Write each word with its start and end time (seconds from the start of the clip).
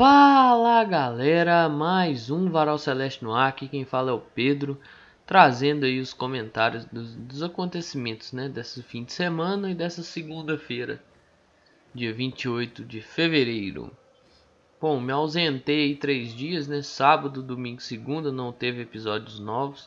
Fala 0.00 0.82
galera, 0.82 1.68
mais 1.68 2.30
um 2.30 2.48
Varal 2.48 2.78
Celeste 2.78 3.22
no 3.22 3.34
ar, 3.34 3.50
aqui 3.50 3.68
quem 3.68 3.84
fala 3.84 4.10
é 4.10 4.14
o 4.14 4.18
Pedro, 4.18 4.80
trazendo 5.26 5.84
aí 5.84 6.00
os 6.00 6.14
comentários 6.14 6.86
dos, 6.86 7.14
dos 7.16 7.42
acontecimentos 7.42 8.32
né, 8.32 8.48
desse 8.48 8.82
fim 8.82 9.04
de 9.04 9.12
semana 9.12 9.70
e 9.70 9.74
dessa 9.74 10.02
segunda-feira, 10.02 11.04
dia 11.94 12.14
28 12.14 12.82
de 12.82 13.02
fevereiro. 13.02 13.94
Bom, 14.80 14.98
me 14.98 15.12
ausentei 15.12 15.94
três 15.94 16.34
dias, 16.34 16.66
né, 16.66 16.80
sábado, 16.80 17.42
domingo, 17.42 17.82
segunda, 17.82 18.32
não 18.32 18.52
teve 18.52 18.80
episódios 18.80 19.38
novos. 19.38 19.86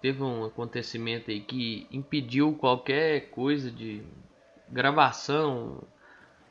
Teve 0.00 0.22
um 0.22 0.44
acontecimento 0.44 1.32
aí 1.32 1.40
que 1.40 1.88
impediu 1.90 2.54
qualquer 2.54 3.28
coisa 3.30 3.72
de 3.72 4.04
gravação, 4.70 5.82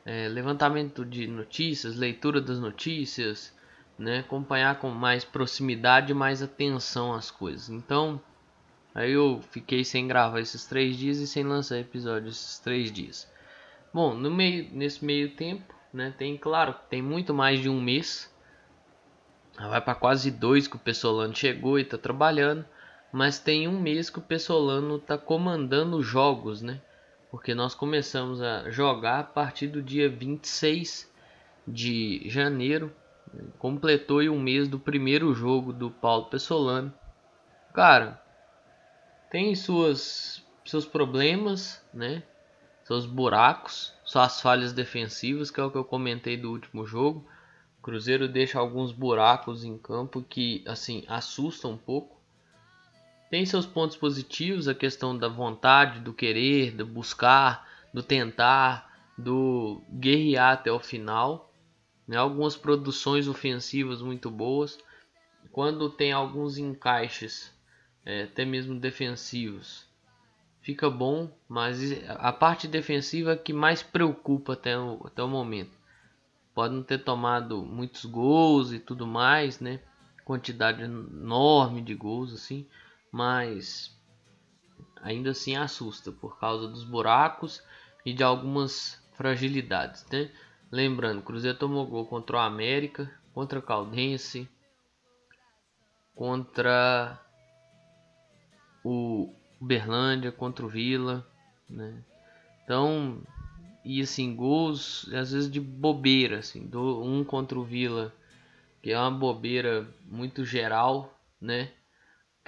é, 0.08 0.26
levantamento 0.26 1.04
de 1.04 1.26
notícias, 1.26 1.94
leitura 1.94 2.40
das 2.40 2.58
notícias, 2.58 3.54
né, 3.98 4.20
acompanhar 4.20 4.78
com 4.78 4.88
mais 4.88 5.22
proximidade, 5.22 6.14
mais 6.14 6.42
atenção 6.42 7.12
às 7.12 7.30
coisas. 7.30 7.68
Então, 7.68 8.18
aí 8.94 9.12
eu 9.12 9.42
fiquei 9.50 9.84
sem 9.84 10.08
gravar 10.08 10.40
esses 10.40 10.64
três 10.64 10.96
dias 10.96 11.18
e 11.18 11.26
sem 11.26 11.44
lançar 11.44 11.76
episódio 11.76 12.30
esses 12.30 12.58
três 12.58 12.90
dias. 12.90 13.30
Bom, 13.92 14.14
no 14.14 14.30
meio, 14.30 14.70
nesse 14.72 15.04
meio 15.04 15.36
tempo, 15.36 15.74
né, 15.92 16.14
tem 16.16 16.38
claro, 16.38 16.74
tem 16.88 17.02
muito 17.02 17.34
mais 17.34 17.60
de 17.60 17.68
um 17.68 17.78
mês. 17.78 18.34
Vai 19.58 19.82
para 19.82 19.94
quase 19.94 20.30
dois 20.30 20.66
que 20.66 20.76
o 20.76 20.78
Pessolano 20.80 21.36
chegou 21.36 21.78
e 21.78 21.82
está 21.82 21.98
trabalhando, 21.98 22.64
mas 23.12 23.38
tem 23.38 23.68
um 23.68 23.78
mês 23.78 24.08
que 24.08 24.20
o 24.20 24.22
Pessolano 24.22 24.96
está 24.96 25.18
comandando 25.18 26.02
jogos, 26.02 26.62
né? 26.62 26.80
Porque 27.30 27.54
nós 27.54 27.74
começamos 27.74 28.40
a 28.40 28.70
jogar 28.70 29.20
a 29.20 29.24
partir 29.24 29.68
do 29.68 29.82
dia 29.82 30.08
26 30.08 31.10
de 31.66 32.28
janeiro. 32.28 32.92
Completou 33.58 34.20
um 34.22 34.40
mês 34.40 34.68
do 34.68 34.78
primeiro 34.78 35.34
jogo 35.34 35.72
do 35.72 35.90
Paulo 35.90 36.26
Pessolano. 36.26 36.92
Cara, 37.74 38.22
tem 39.30 39.54
suas 39.54 40.42
seus 40.64 40.84
problemas, 40.84 41.82
né? 41.92 42.22
Seus 42.84 43.06
buracos, 43.06 43.94
suas 44.04 44.40
falhas 44.40 44.72
defensivas, 44.72 45.50
que 45.50 45.60
é 45.60 45.62
o 45.64 45.70
que 45.70 45.76
eu 45.76 45.84
comentei 45.84 46.36
do 46.36 46.50
último 46.50 46.86
jogo. 46.86 47.26
O 47.78 47.82
Cruzeiro 47.82 48.26
deixa 48.26 48.58
alguns 48.58 48.92
buracos 48.92 49.64
em 49.64 49.76
campo 49.76 50.22
que 50.22 50.64
assim 50.66 51.04
assustam 51.06 51.72
um 51.72 51.76
pouco. 51.76 52.17
Tem 53.30 53.44
seus 53.44 53.66
pontos 53.66 53.96
positivos, 53.96 54.68
a 54.68 54.74
questão 54.74 55.16
da 55.16 55.28
vontade, 55.28 56.00
do 56.00 56.14
querer, 56.14 56.74
do 56.74 56.86
buscar, 56.86 57.68
do 57.92 58.02
tentar, 58.02 58.90
do 59.18 59.82
guerrear 59.92 60.54
até 60.54 60.72
o 60.72 60.80
final. 60.80 61.52
Né? 62.06 62.16
Algumas 62.16 62.56
produções 62.56 63.28
ofensivas 63.28 64.00
muito 64.00 64.30
boas. 64.30 64.78
Quando 65.52 65.90
tem 65.90 66.10
alguns 66.10 66.56
encaixes, 66.56 67.52
é, 68.04 68.22
até 68.22 68.46
mesmo 68.46 68.80
defensivos, 68.80 69.86
fica 70.62 70.88
bom, 70.88 71.30
mas 71.46 71.78
a 72.08 72.32
parte 72.32 72.66
defensiva 72.66 73.32
é 73.32 73.36
que 73.36 73.52
mais 73.52 73.82
preocupa 73.82 74.54
até 74.54 74.78
o, 74.78 75.02
até 75.04 75.22
o 75.22 75.28
momento. 75.28 75.76
Pode 76.54 76.74
não 76.74 76.82
ter 76.82 76.98
tomado 76.98 77.62
muitos 77.62 78.06
gols 78.06 78.72
e 78.72 78.78
tudo 78.78 79.06
mais, 79.06 79.60
né? 79.60 79.80
Quantidade 80.24 80.82
enorme 80.82 81.82
de 81.82 81.94
gols 81.94 82.32
assim 82.32 82.66
mas 83.12 83.96
ainda 85.02 85.30
assim 85.30 85.56
assusta 85.56 86.12
por 86.12 86.38
causa 86.38 86.68
dos 86.68 86.84
buracos 86.84 87.62
e 88.04 88.12
de 88.12 88.22
algumas 88.22 89.02
fragilidades, 89.12 90.06
né? 90.10 90.30
Lembrando, 90.70 91.22
Cruzeiro 91.22 91.56
tomou 91.56 91.86
gol 91.86 92.06
contra 92.06 92.36
o 92.36 92.40
América, 92.40 93.10
contra 93.32 93.58
o 93.58 93.62
Caldense, 93.62 94.48
contra 96.14 97.18
o 98.84 99.32
Berlândia, 99.60 100.30
contra 100.30 100.64
o 100.64 100.68
Vila, 100.68 101.26
né? 101.68 102.02
Então, 102.64 103.22
e 103.84 104.02
assim, 104.02 104.34
gols 104.36 105.08
às 105.14 105.32
vezes 105.32 105.50
de 105.50 105.60
bobeira, 105.60 106.40
assim, 106.40 106.66
do, 106.66 107.02
um 107.02 107.24
contra 107.24 107.58
o 107.58 107.64
Vila, 107.64 108.14
que 108.82 108.90
é 108.90 108.98
uma 108.98 109.10
bobeira 109.10 109.88
muito 110.04 110.44
geral, 110.44 111.18
né? 111.40 111.72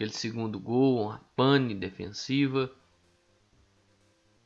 Aquele 0.00 0.12
segundo 0.12 0.58
gol, 0.58 1.08
uma 1.08 1.20
pane 1.36 1.74
defensiva. 1.74 2.72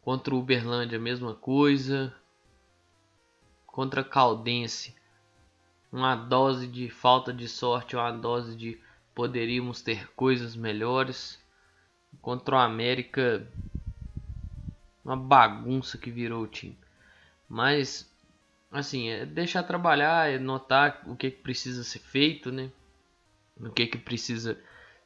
Contra 0.03 0.35
o 0.35 0.41
Uberlândia, 0.41 0.99
a 0.99 1.01
mesma 1.01 1.33
coisa. 1.33 2.13
Contra 3.65 4.01
a 4.01 4.05
Caldense, 4.05 4.95
uma 5.93 6.17
dose 6.17 6.67
de 6.67 6.91
falta 6.91 7.33
de 7.33 7.49
sorte, 7.49 7.95
uma 7.95 8.11
dose 8.11 8.57
de 8.57 8.81
poderíamos 9.15 9.81
ter 9.81 10.09
coisas 10.15 10.57
melhores. 10.57 11.41
Contra 12.21 12.57
o 12.57 12.59
América, 12.59 13.47
uma 15.05 15.17
bagunça 15.17 15.97
que 15.97 16.11
virou 16.11 16.43
o 16.43 16.49
time. 16.49 16.77
Mas, 17.49 18.11
assim, 18.73 19.09
é 19.09 19.25
deixar 19.25 19.63
trabalhar, 19.63 20.33
é 20.33 20.37
notar 20.37 21.01
o 21.07 21.15
que, 21.15 21.31
que 21.31 21.43
precisa 21.43 21.85
ser 21.85 22.01
feito, 22.01 22.51
né? 22.51 22.73
O 23.61 23.71
que, 23.71 23.87
que 23.87 23.99
precisa 23.99 24.59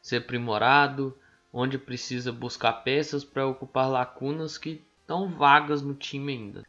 ser 0.08 0.16
aprimorado, 0.16 1.16
onde 1.52 1.78
precisa 1.78 2.32
buscar 2.32 2.72
peças 2.72 3.24
para 3.24 3.46
ocupar 3.46 3.88
lacunas 3.90 4.56
que 4.56 4.82
estão 5.00 5.30
vagas 5.30 5.82
no 5.82 5.94
time 5.94 6.32
ainda. 6.32 6.66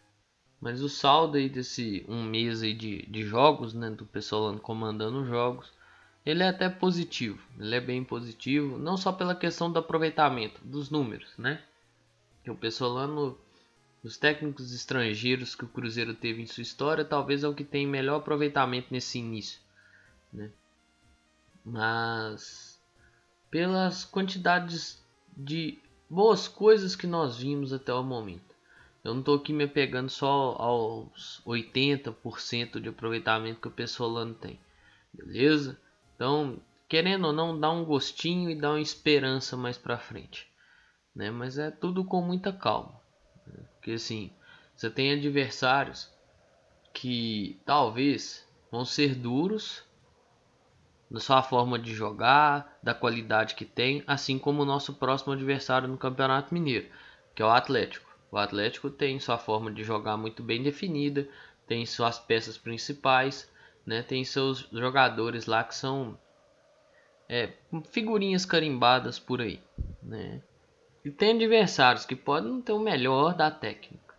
Mas 0.60 0.82
o 0.82 0.90
saldo 0.90 1.38
aí 1.38 1.48
desse 1.48 2.06
um 2.08 2.24
mês 2.24 2.62
aí 2.62 2.74
de, 2.74 3.06
de 3.06 3.24
jogos, 3.24 3.74
né, 3.74 3.90
do 3.90 4.06
pessoal 4.06 4.58
comandando 4.60 5.26
jogos, 5.26 5.72
ele 6.26 6.44
é 6.44 6.50
até 6.50 6.68
positivo, 6.68 7.42
ele 7.58 7.76
é 7.76 7.80
bem 7.80 8.04
positivo, 8.04 8.78
não 8.78 8.98
só 8.98 9.12
pela 9.12 9.34
questão 9.34 9.72
do 9.72 9.80
aproveitamento, 9.80 10.60
dos 10.64 10.90
números, 10.90 11.32
né? 11.38 11.64
Que 12.44 12.52
o 12.52 12.56
Pessolano, 12.56 13.38
os 14.04 14.18
técnicos 14.18 14.74
estrangeiros 14.74 15.56
que 15.56 15.64
o 15.64 15.70
Cruzeiro 15.70 16.14
teve 16.14 16.42
em 16.42 16.46
sua 16.46 16.62
história, 16.62 17.06
talvez 17.06 17.44
é 17.44 17.48
o 17.48 17.54
que 17.54 17.64
tem 17.64 17.88
melhor 17.88 18.18
aproveitamento 18.18 18.88
nesse 18.92 19.18
início, 19.18 19.62
né? 20.32 20.52
Mas 21.64 22.79
pelas 23.50 24.06
quantidades 24.06 25.04
de 25.36 25.80
boas 26.10 26.48
coisas 26.48 26.96
que 26.96 27.08
nós 27.08 27.38
vimos 27.38 27.74
até 27.74 27.94
o 27.94 28.04
momento. 28.04 28.56
Eu 29.04 29.14
não 29.14 29.22
estou 29.22 29.36
aqui 29.36 29.54
me 29.54 29.66
pegando 29.66 30.10
só 30.10 30.56
aos 30.60 31.42
80% 31.46 32.80
de 32.80 32.90
aproveitamento 32.90 33.62
que 33.62 33.68
o 33.68 33.72
Pessolano 33.72 34.34
tem. 34.34 34.60
Beleza? 35.14 35.80
Então, 36.16 36.60
querendo 36.88 37.28
ou 37.28 37.34
não, 37.34 37.58
dá 37.58 37.72
um 37.72 37.86
gostinho 37.86 38.50
e 38.50 38.56
dá 38.56 38.72
uma 38.72 38.82
esperança 38.82 39.56
mais 39.56 39.78
para 39.78 39.98
frente. 39.98 40.48
Né? 41.16 41.32
Mas 41.32 41.58
é 41.58 41.72
tudo 41.72 42.04
com 42.04 42.22
muita 42.22 42.52
calma. 42.52 43.00
Né? 43.48 43.64
Porque 43.76 43.92
assim, 43.92 44.32
você 44.76 44.90
tem 44.90 45.14
adversários 45.14 46.12
que 46.94 47.60
talvez 47.66 48.46
vão 48.72 48.84
ser 48.84 49.16
duros 49.16 49.84
da 51.10 51.20
sua 51.20 51.42
forma 51.42 51.80
de 51.80 51.94
jogar, 51.94 52.78
da 52.84 52.94
qualidade 52.94 53.56
que 53.56 53.66
tem, 53.66 54.04
assim 54.06 54.38
como 54.38 54.62
o 54.62 54.66
nosso 54.66 54.94
próximo 54.94 55.34
adversário 55.34 55.88
no 55.88 55.98
Campeonato 55.98 56.54
Mineiro, 56.54 56.88
que 57.34 57.42
é 57.42 57.46
o 57.46 57.50
Atlético. 57.50 58.10
O 58.32 58.38
Atlético 58.38 58.90
tem 58.90 59.20
sua 59.20 59.38
forma 59.38 59.72
de 59.72 59.84
jogar 59.84 60.18
muito 60.18 60.44
bem 60.44 60.62
definida, 60.62 61.28
tem 61.66 61.86
suas 61.86 62.20
peças 62.20 62.58
principais, 62.58 63.52
né? 63.86 64.04
tem 64.04 64.24
seus 64.24 64.68
jogadores 64.72 65.48
lá 65.48 65.64
que 65.64 65.74
são 65.74 66.18
é, 67.28 67.54
figurinhas 67.92 68.46
carimbadas 68.46 69.18
por 69.18 69.42
aí. 69.42 69.60
Né? 70.04 70.42
E 71.04 71.10
tem 71.10 71.36
adversários 71.36 72.06
que 72.06 72.16
podem 72.16 72.52
não 72.52 72.62
ter 72.62 72.74
o 72.74 72.80
melhor 72.80 73.34
da 73.34 73.50
técnica, 73.50 74.16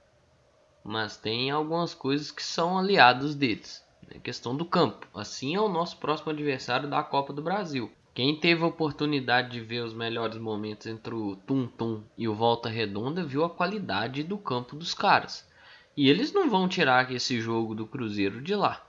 mas 0.82 1.16
tem 1.16 1.50
algumas 1.50 1.94
coisas 1.94 2.32
que 2.32 2.42
são 2.42 2.78
aliados 2.78 3.36
deles. 3.36 3.84
É 4.10 4.18
questão 4.18 4.56
do 4.56 4.64
campo. 4.64 5.06
Assim 5.14 5.54
é 5.54 5.60
o 5.60 5.68
nosso 5.68 5.96
próximo 5.98 6.30
adversário 6.30 6.88
da 6.88 7.02
Copa 7.02 7.32
do 7.32 7.42
Brasil. 7.42 7.90
Quem 8.12 8.38
teve 8.38 8.64
a 8.64 8.66
oportunidade 8.66 9.50
de 9.50 9.60
ver 9.60 9.84
os 9.84 9.94
melhores 9.94 10.36
momentos 10.36 10.86
entre 10.86 11.14
o 11.14 11.36
Tum 11.36 11.66
Tum 11.66 12.02
e 12.18 12.26
o 12.26 12.34
Volta 12.34 12.68
Redonda 12.68 13.24
viu 13.24 13.44
a 13.44 13.50
qualidade 13.50 14.24
do 14.24 14.36
campo 14.36 14.74
dos 14.74 14.92
caras. 14.92 15.48
E 15.96 16.08
eles 16.08 16.32
não 16.32 16.50
vão 16.50 16.68
tirar 16.68 17.10
esse 17.12 17.40
jogo 17.40 17.74
do 17.74 17.86
Cruzeiro 17.86 18.42
de 18.42 18.54
lá. 18.54 18.84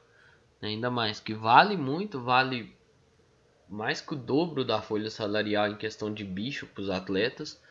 Ainda 0.61 0.89
mais 0.89 1.19
que 1.19 1.33
vale 1.33 1.77
muito, 1.77 2.19
vale 2.19 2.75
mais 3.69 4.01
que 4.01 4.13
o 4.13 4.17
dobro 4.17 4.65
da 4.65 4.81
folha 4.81 5.09
salarial 5.09 5.67
em 5.67 5.75
questão 5.75 6.13
de 6.13 6.25
bicho 6.25 6.67
para 6.67 6.81
os 6.81 6.89
atletas, 6.89 7.61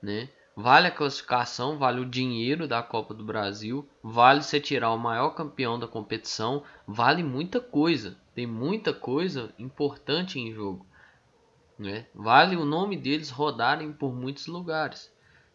né? 0.00 0.28
Vale 0.56 0.86
a 0.86 0.90
classificação, 0.90 1.78
vale 1.78 2.00
o 2.00 2.08
dinheiro 2.08 2.68
da 2.68 2.82
Copa 2.82 3.12
do 3.12 3.24
Brasil, 3.24 3.88
vale 4.02 4.42
você 4.42 4.60
tirar 4.60 4.92
o 4.92 4.98
maior 4.98 5.30
campeão 5.30 5.78
da 5.78 5.88
competição, 5.88 6.62
vale 6.86 7.22
muita 7.22 7.60
coisa. 7.60 8.16
Tem 8.34 8.46
muita 8.46 8.92
coisa 8.92 9.52
importante 9.58 10.38
em 10.38 10.52
jogo. 10.52 10.86
Né? 11.78 12.06
Vale 12.14 12.56
o 12.56 12.64
nome 12.64 12.96
deles 12.96 13.30
rodarem 13.30 13.92
por 13.92 14.14
muitos 14.14 14.46
lugares. 14.46 15.12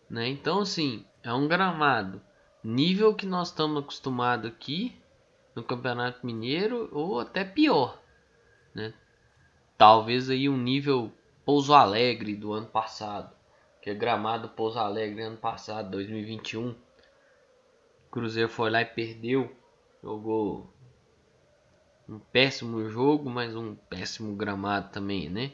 Né? 0.09 0.27
Então, 0.27 0.59
assim, 0.59 1.05
é 1.23 1.33
um 1.33 1.47
gramado 1.47 2.21
nível 2.63 3.15
que 3.15 3.25
nós 3.25 3.49
estamos 3.49 3.81
acostumados 3.81 4.51
aqui 4.51 4.99
no 5.55 5.63
Campeonato 5.63 6.25
Mineiro 6.25 6.89
ou 6.91 7.19
até 7.19 7.43
pior, 7.43 8.01
né? 8.73 8.93
Talvez 9.77 10.29
aí 10.29 10.49
um 10.49 10.57
nível 10.57 11.11
Pouso 11.45 11.73
Alegre 11.73 12.35
do 12.35 12.53
ano 12.53 12.67
passado, 12.67 13.33
gramado 13.93 14.49
Pouso 14.49 14.79
Alegre 14.79 15.23
ano 15.23 15.37
passado, 15.37 15.91
2021. 15.91 16.69
O 16.69 16.75
Cruzeiro 18.11 18.49
foi 18.49 18.69
lá 18.69 18.81
e 18.81 18.85
perdeu, 18.85 19.55
jogou 20.01 20.73
um 22.07 22.19
péssimo 22.19 22.89
jogo, 22.89 23.29
mas 23.29 23.55
um 23.55 23.75
péssimo 23.75 24.35
gramado 24.35 24.91
também, 24.91 25.29
né? 25.29 25.53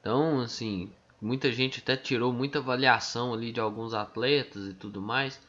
Então, 0.00 0.40
assim, 0.40 0.92
muita 1.20 1.52
gente 1.52 1.80
até 1.80 1.96
tirou 1.96 2.32
muita 2.32 2.58
avaliação 2.58 3.32
ali 3.32 3.52
de 3.52 3.60
alguns 3.60 3.94
atletas 3.94 4.66
e 4.66 4.74
tudo 4.74 5.00
mais, 5.00 5.40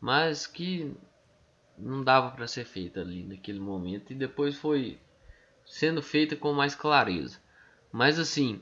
mas 0.00 0.46
que 0.46 0.94
não 1.78 2.02
dava 2.02 2.32
para 2.32 2.46
ser 2.48 2.64
feita 2.64 3.00
ali 3.00 3.24
naquele 3.24 3.60
momento 3.60 4.12
e 4.12 4.16
depois 4.16 4.56
foi 4.56 4.98
sendo 5.64 6.02
feita 6.02 6.34
com 6.34 6.52
mais 6.52 6.74
clareza. 6.74 7.38
Mas 7.92 8.18
assim, 8.18 8.60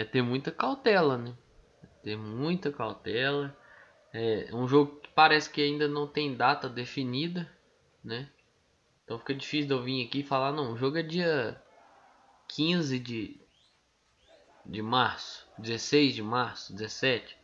é 0.00 0.04
ter 0.04 0.22
muita 0.22 0.50
cautela, 0.50 1.18
né? 1.18 1.34
Ter 2.02 2.16
muita 2.16 2.72
cautela. 2.72 3.56
É 4.12 4.48
um 4.52 4.66
jogo 4.66 4.96
que 4.96 5.10
parece 5.10 5.50
que 5.50 5.60
ainda 5.60 5.86
não 5.86 6.06
tem 6.06 6.34
data 6.34 6.68
definida, 6.68 7.50
né? 8.02 8.28
Então 9.04 9.18
fica 9.18 9.34
difícil 9.34 9.68
de 9.68 9.74
eu 9.74 9.82
vir 9.82 10.06
aqui 10.06 10.20
e 10.20 10.24
falar, 10.24 10.52
não, 10.52 10.72
o 10.72 10.76
jogo 10.76 10.96
é 10.96 11.02
dia 11.02 11.60
15 12.48 12.98
de, 12.98 13.40
de 14.64 14.82
março, 14.82 15.46
16 15.58 16.14
de 16.14 16.22
março, 16.22 16.72
17, 16.72 17.36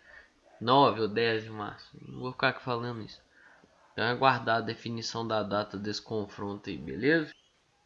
9 0.61 1.03
ou 1.03 1.09
10 1.09 1.45
de 1.45 1.51
março. 1.51 1.91
Não 2.01 2.21
vou 2.21 2.33
ficar 2.33 2.49
aqui 2.49 2.63
falando 2.63 3.03
isso. 3.03 3.21
Então 3.93 4.05
é 4.05 4.11
aguardar 4.11 4.59
a 4.59 4.61
definição 4.61 5.27
da 5.27 5.43
data 5.43 5.77
desse 5.77 6.01
confronto 6.01 6.71
aí, 6.71 6.79
beleza? 6.79 7.35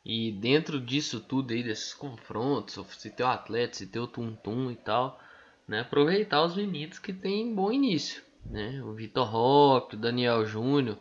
E 0.05 0.33
dentro 0.33 0.81
disso 0.81 1.21
tudo 1.21 1.53
aí, 1.53 1.63
desses 1.63 1.93
confrontos, 1.93 2.75
se 2.97 3.11
tem 3.11 3.25
o 3.25 3.29
atleta, 3.29 3.75
se 3.77 3.87
tem 3.87 4.01
o 4.01 4.07
tum-tum 4.07 4.71
e 4.71 4.77
tal, 4.77 5.21
né? 5.69 5.81
Aproveitar 5.81 6.43
os 6.43 6.57
meninos 6.57 6.99
que 6.99 7.13
tem 7.13 7.55
bom 7.55 7.71
início, 7.71 8.23
né? 8.47 8.83
O 8.83 8.95
Vitor 8.95 9.29
Roque, 9.29 9.97
o 9.97 9.99
Daniel 9.99 10.45
Júnior, 10.47 10.99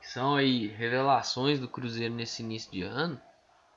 que 0.00 0.08
são 0.08 0.36
aí 0.36 0.68
revelações 0.68 1.58
do 1.58 1.68
Cruzeiro 1.68 2.14
nesse 2.14 2.42
início 2.42 2.70
de 2.70 2.82
ano, 2.82 3.20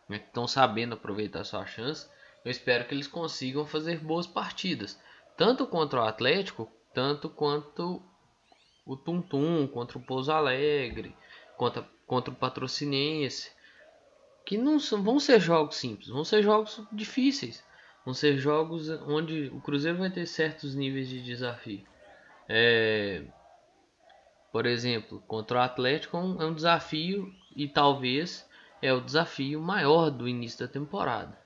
né? 0.07 0.19
Que 0.19 0.27
estão 0.27 0.47
sabendo 0.47 0.93
aproveitar 0.93 1.43
sua 1.43 1.65
chance. 1.65 2.07
Eu 2.45 2.51
espero 2.51 2.85
que 2.85 2.93
eles 2.93 3.07
consigam 3.07 3.65
fazer 3.65 3.99
boas 3.99 4.27
partidas, 4.27 4.99
tanto 5.35 5.65
contra 5.65 6.01
o 6.01 6.05
Atlético, 6.05 6.71
tanto 6.93 7.27
quanto 7.27 8.03
o 8.85 8.95
Tum 8.95 9.19
Tum, 9.19 9.67
contra 9.67 9.97
o 9.97 10.01
Pouso 10.01 10.31
Alegre, 10.31 11.15
contra, 11.57 11.81
contra 12.05 12.31
o 12.31 12.35
Patrocinense 12.37 13.56
que 14.47 14.57
não 14.57 14.79
são, 14.79 15.03
vão 15.03 15.19
ser 15.19 15.41
jogos 15.41 15.75
simples, 15.75 16.07
vão 16.07 16.23
ser 16.23 16.41
jogos 16.41 16.81
difíceis, 16.89 17.61
vão 18.05 18.13
ser 18.13 18.37
jogos 18.37 18.87
onde 19.05 19.51
o 19.53 19.59
Cruzeiro 19.59 19.97
vai 19.97 20.09
ter 20.09 20.25
certos 20.25 20.73
níveis 20.73 21.09
de 21.09 21.21
desafio. 21.21 21.83
É, 22.47 23.23
por 24.49 24.65
exemplo, 24.65 25.21
contra 25.27 25.57
o 25.57 25.61
Atlético 25.61 26.15
é 26.15 26.19
um, 26.21 26.41
é 26.41 26.53
desafio 26.53 27.29
e 27.57 27.67
talvez 27.67 28.47
é 28.81 28.93
o 28.93 29.01
desafio 29.01 29.59
maior 29.59 30.09
do 30.09 30.29
início 30.29 30.65
da 30.65 30.71
temporada. 30.71 31.37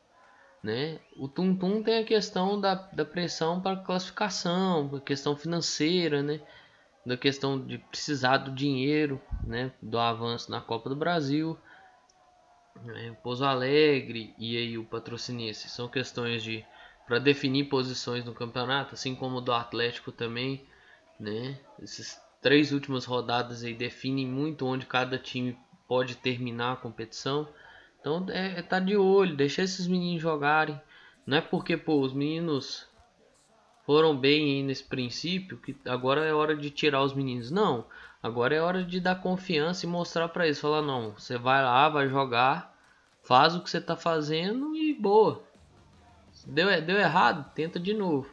Né? 0.61 0.99
O 1.17 1.27
Tum 1.27 1.55
Tum 1.55 1.81
tem 1.81 2.03
a 2.03 2.05
questão 2.05 2.61
da, 2.61 2.75
da 2.75 3.03
pressão 3.03 3.59
para 3.59 3.77
classificação, 3.77 4.91
a 4.95 5.01
questão 5.01 5.35
financeira, 5.35 6.21
né? 6.21 6.39
da 7.03 7.17
questão 7.17 7.59
de 7.59 7.79
precisar 7.79 8.37
do 8.37 8.51
dinheiro, 8.51 9.19
né? 9.43 9.71
do 9.81 9.97
avanço 9.97 10.51
na 10.51 10.61
Copa 10.61 10.87
do 10.87 10.95
Brasil 10.95 11.57
é, 12.95 13.11
Pouso 13.23 13.45
Alegre 13.45 14.33
e 14.37 14.57
aí 14.57 14.77
o 14.77 14.85
Patrocinense 14.85 15.69
são 15.69 15.87
questões 15.87 16.43
de 16.43 16.65
para 17.05 17.19
definir 17.19 17.65
posições 17.65 18.23
no 18.23 18.33
campeonato, 18.33 18.93
assim 18.93 19.13
como 19.13 19.41
do 19.41 19.51
Atlético 19.51 20.11
também, 20.11 20.65
né? 21.19 21.59
Essas 21.81 22.21
três 22.41 22.71
últimas 22.71 23.05
rodadas 23.05 23.63
aí 23.63 23.73
definem 23.73 24.25
muito 24.25 24.65
onde 24.65 24.85
cada 24.85 25.17
time 25.17 25.57
pode 25.87 26.15
terminar 26.15 26.73
a 26.73 26.77
competição. 26.77 27.47
Então 27.99 28.25
é, 28.29 28.59
é 28.59 28.61
tá 28.61 28.79
de 28.79 28.95
olho, 28.95 29.35
deixa 29.35 29.61
esses 29.61 29.87
meninos 29.87 30.21
jogarem. 30.21 30.79
Não 31.25 31.37
é 31.37 31.41
porque 31.41 31.75
pô, 31.75 31.99
os 31.99 32.13
meninos 32.13 32.87
foram 33.85 34.15
bem 34.15 34.45
aí 34.45 34.63
nesse 34.63 34.83
princípio 34.83 35.57
que 35.57 35.75
agora 35.85 36.23
é 36.23 36.33
hora 36.33 36.55
de 36.55 36.69
tirar 36.69 37.03
os 37.03 37.13
meninos. 37.13 37.51
Não, 37.51 37.85
agora 38.21 38.55
é 38.55 38.61
hora 38.61 38.83
de 38.83 38.99
dar 38.99 39.21
confiança 39.21 39.85
e 39.85 39.89
mostrar 39.89 40.29
para 40.29 40.45
eles, 40.45 40.59
falar 40.59 40.81
não, 40.81 41.11
você 41.11 41.37
vai 41.37 41.63
lá, 41.63 41.89
vai 41.89 42.07
jogar 42.07 42.71
Faz 43.23 43.55
o 43.55 43.61
que 43.61 43.69
você 43.69 43.77
está 43.77 43.95
fazendo 43.95 44.75
e 44.75 44.93
boa. 44.93 45.43
Deu, 46.45 46.81
deu 46.81 46.97
errado, 46.97 47.51
tenta 47.53 47.79
de 47.79 47.93
novo. 47.93 48.27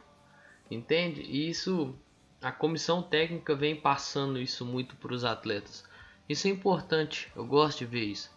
Entende? 0.69 1.21
E 1.21 1.49
isso, 1.49 1.95
a 2.41 2.51
comissão 2.51 3.01
técnica 3.01 3.55
vem 3.55 3.75
passando 3.75 4.39
isso 4.39 4.65
muito 4.65 4.95
para 4.95 5.13
os 5.13 5.23
atletas. 5.23 5.87
Isso 6.27 6.47
é 6.47 6.51
importante, 6.51 7.31
eu 7.35 7.45
gosto 7.45 7.79
de 7.79 7.85
ver 7.85 8.05
isso. 8.05 8.31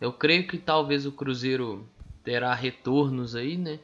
Eu 0.00 0.12
creio 0.12 0.46
que 0.46 0.58
talvez 0.58 1.06
o 1.06 1.12
Cruzeiro 1.12 1.88
terá 2.22 2.54
retornos 2.54 3.34
aí, 3.34 3.56
né? 3.56 3.78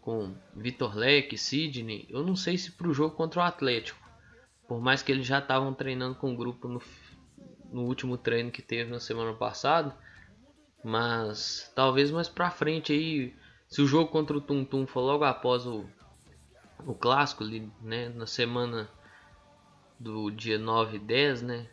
Com 0.00 0.34
Vitor 0.54 0.96
Leque, 0.96 1.36
Sidney. 1.36 2.06
Eu 2.08 2.24
não 2.24 2.36
sei 2.36 2.56
se 2.56 2.70
para 2.70 2.88
o 2.88 2.94
jogo 2.94 3.14
contra 3.16 3.40
o 3.40 3.44
Atlético. 3.44 4.05
Por 4.66 4.80
mais 4.80 5.02
que 5.02 5.12
eles 5.12 5.26
já 5.26 5.38
estavam 5.38 5.72
treinando 5.72 6.14
com 6.16 6.32
o 6.32 6.36
grupo 6.36 6.66
no, 6.66 6.82
no 7.70 7.82
último 7.84 8.16
treino 8.16 8.50
que 8.50 8.62
teve 8.62 8.90
na 8.90 9.00
semana 9.00 9.32
passada. 9.32 9.96
Mas 10.82 11.70
talvez 11.74 12.10
mais 12.10 12.28
pra 12.28 12.50
frente 12.50 12.92
aí, 12.92 13.34
se 13.68 13.82
o 13.82 13.86
jogo 13.86 14.10
contra 14.10 14.36
o 14.36 14.40
Tum 14.40 14.64
Tum 14.64 14.86
for 14.86 15.00
logo 15.00 15.24
após 15.24 15.66
o, 15.66 15.84
o 16.86 16.94
clássico 16.94 17.42
ali, 17.42 17.70
né, 17.80 18.08
na 18.08 18.26
semana 18.26 18.88
do 19.98 20.30
dia 20.30 20.58
9 20.58 20.96
e 20.96 21.00
10, 21.00 21.42
né? 21.42 21.68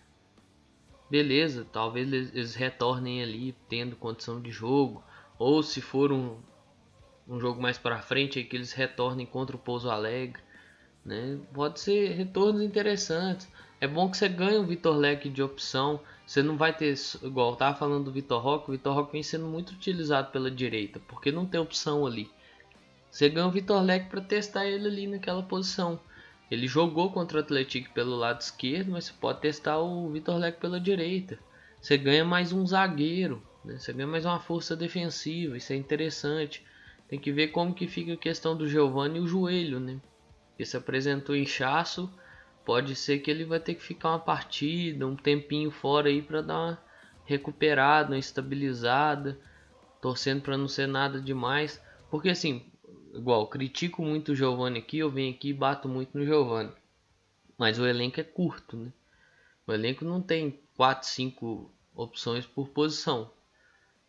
Beleza, 1.10 1.68
talvez 1.72 2.12
eles 2.12 2.56
retornem 2.56 3.22
ali 3.22 3.56
tendo 3.70 3.96
condição 3.96 4.42
de 4.42 4.50
jogo, 4.50 5.04
ou 5.38 5.62
se 5.62 5.80
for 5.80 6.12
um, 6.12 6.40
um 7.28 7.40
jogo 7.40 7.62
mais 7.62 7.78
para 7.78 8.02
frente 8.02 8.40
aí 8.40 8.46
que 8.46 8.56
eles 8.56 8.74
retornem 8.74 9.26
contra 9.26 9.56
o 9.56 9.60
Pouso 9.60 9.90
Alegre, 9.90 10.42
né? 11.06 11.38
Pode 11.54 11.80
ser 11.80 12.14
retornos 12.14 12.62
interessantes. 12.62 13.48
É 13.80 13.88
bom 13.88 14.10
que 14.10 14.18
você 14.18 14.30
ganhe 14.30 14.58
o 14.58 14.66
Vitor 14.66 14.96
Leque 14.96 15.30
de 15.30 15.44
opção. 15.44 16.00
Você 16.26 16.42
não 16.42 16.56
vai 16.56 16.76
ter, 16.76 16.96
igual 17.22 17.56
tava 17.56 17.78
falando 17.78 18.06
do 18.06 18.12
Vitor 18.12 18.42
Roque, 18.42 18.70
o 18.70 18.72
Vitor 18.72 18.96
Roque 18.96 19.12
vem 19.12 19.24
sendo 19.24 19.46
muito 19.46 19.72
utilizado 19.72 20.32
pela 20.32 20.50
direita, 20.50 21.02
porque 21.08 21.32
não 21.32 21.46
tem 21.46 21.60
opção 21.60 22.06
ali. 22.06 22.32
Você 23.12 23.30
ganha 23.30 23.48
o 23.48 23.52
Vitor 23.52 23.82
Leque 23.82 24.10
para 24.10 24.22
testar 24.22 24.66
ele 24.66 24.88
ali 24.88 25.08
naquela 25.08 25.44
posição. 25.44 26.00
Ele 26.50 26.68
jogou 26.68 27.12
contra 27.12 27.38
o 27.38 27.42
Atlético 27.42 27.94
pelo 27.94 28.16
lado 28.16 28.40
esquerdo, 28.40 28.92
mas 28.92 29.06
você 29.06 29.14
pode 29.20 29.42
testar 29.42 29.80
o 29.80 30.10
Vitor 30.10 30.38
Leque 30.38 30.62
pela 30.62 30.80
direita. 30.80 31.38
Você 31.82 31.98
ganha 31.98 32.24
mais 32.24 32.54
um 32.54 32.66
zagueiro, 32.66 33.44
né? 33.66 33.78
você 33.78 33.92
ganha 33.92 34.08
mais 34.08 34.24
uma 34.26 34.40
força 34.40 34.76
defensiva, 34.76 35.58
isso 35.58 35.74
é 35.74 35.76
interessante. 35.76 36.64
Tem 37.10 37.20
que 37.20 37.32
ver 37.32 37.50
como 37.50 37.74
que 37.74 37.88
fica 37.88 38.14
a 38.14 38.18
questão 38.18 38.56
do 38.56 38.68
Giovanni 38.68 39.18
e 39.18 39.22
o 39.22 39.28
joelho, 39.28 39.80
né? 39.80 40.00
Ele 40.64 40.70
se 40.70 40.78
apresentou 40.78 41.36
inchaço 41.36 42.10
pode 42.64 42.96
ser 42.96 43.20
que 43.20 43.30
ele 43.30 43.44
vai 43.44 43.60
ter 43.60 43.76
que 43.76 43.84
ficar 43.84 44.12
uma 44.12 44.20
partida, 44.20 45.06
um 45.06 45.16
tempinho 45.16 45.70
fora 45.70 46.08
aí 46.08 46.22
para 46.22 46.42
dar 46.42 46.58
uma 46.58 46.84
recuperada, 47.26 48.12
uma 48.12 48.18
estabilizada, 48.18 49.38
torcendo 50.02 50.42
para 50.42 50.58
não 50.58 50.70
ser 50.70 50.88
nada 50.88 51.20
demais, 51.20 51.82
porque 52.10 52.30
assim, 52.30 52.66
igual, 53.14 53.46
critico 53.48 54.02
muito 54.02 54.32
o 54.32 54.36
Giovani 54.36 54.80
aqui, 54.80 55.00
eu 55.00 55.12
venho 55.12 55.36
aqui 55.36 55.50
e 55.50 55.54
bato 55.54 55.90
muito 55.90 56.18
no 56.18 56.26
Giovani. 56.26 56.72
Mas 57.58 57.78
o 57.78 57.86
elenco 57.86 58.22
é 58.22 58.24
curto, 58.24 58.78
né? 58.78 58.94
O 59.68 59.74
elenco 59.74 60.06
não 60.06 60.22
tem 60.22 60.62
4, 60.78 61.06
5 61.06 61.70
opções 61.94 62.46
por 62.46 62.70
posição. 62.70 63.30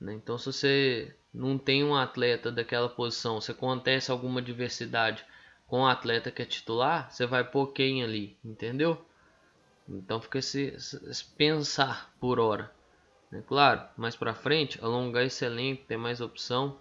Né? 0.01 0.15
Então 0.15 0.39
se 0.39 0.47
você 0.47 1.17
não 1.33 1.59
tem 1.59 1.83
um 1.83 1.97
atleta 1.97 2.53
daquela 2.53 2.89
posição, 2.89 3.41
se 3.41 3.51
acontece 3.51 4.13
alguma 4.13 4.41
diversidade 4.41 5.25
com 5.67 5.83
o 5.83 5.87
atleta 5.87 6.31
que 6.31 6.43
é 6.43 6.45
titular, 6.45 7.11
você 7.11 7.27
vai 7.27 7.45
pôr 7.45 7.69
quem 7.69 8.03
ali, 8.03 8.37
entendeu? 8.45 9.05
Então 9.89 10.21
fica 10.21 10.39
esse, 10.39 10.69
esse 10.69 11.25
pensar 11.37 12.13
por 12.21 12.39
hora. 12.39 12.71
É 13.33 13.41
claro, 13.41 13.83
mais 13.97 14.15
para 14.15 14.35
frente, 14.35 14.79
alongar 14.83 15.25
esse 15.25 15.45
elenco, 15.45 15.85
ter 15.87 15.97
mais 15.97 16.21
opção, 16.21 16.79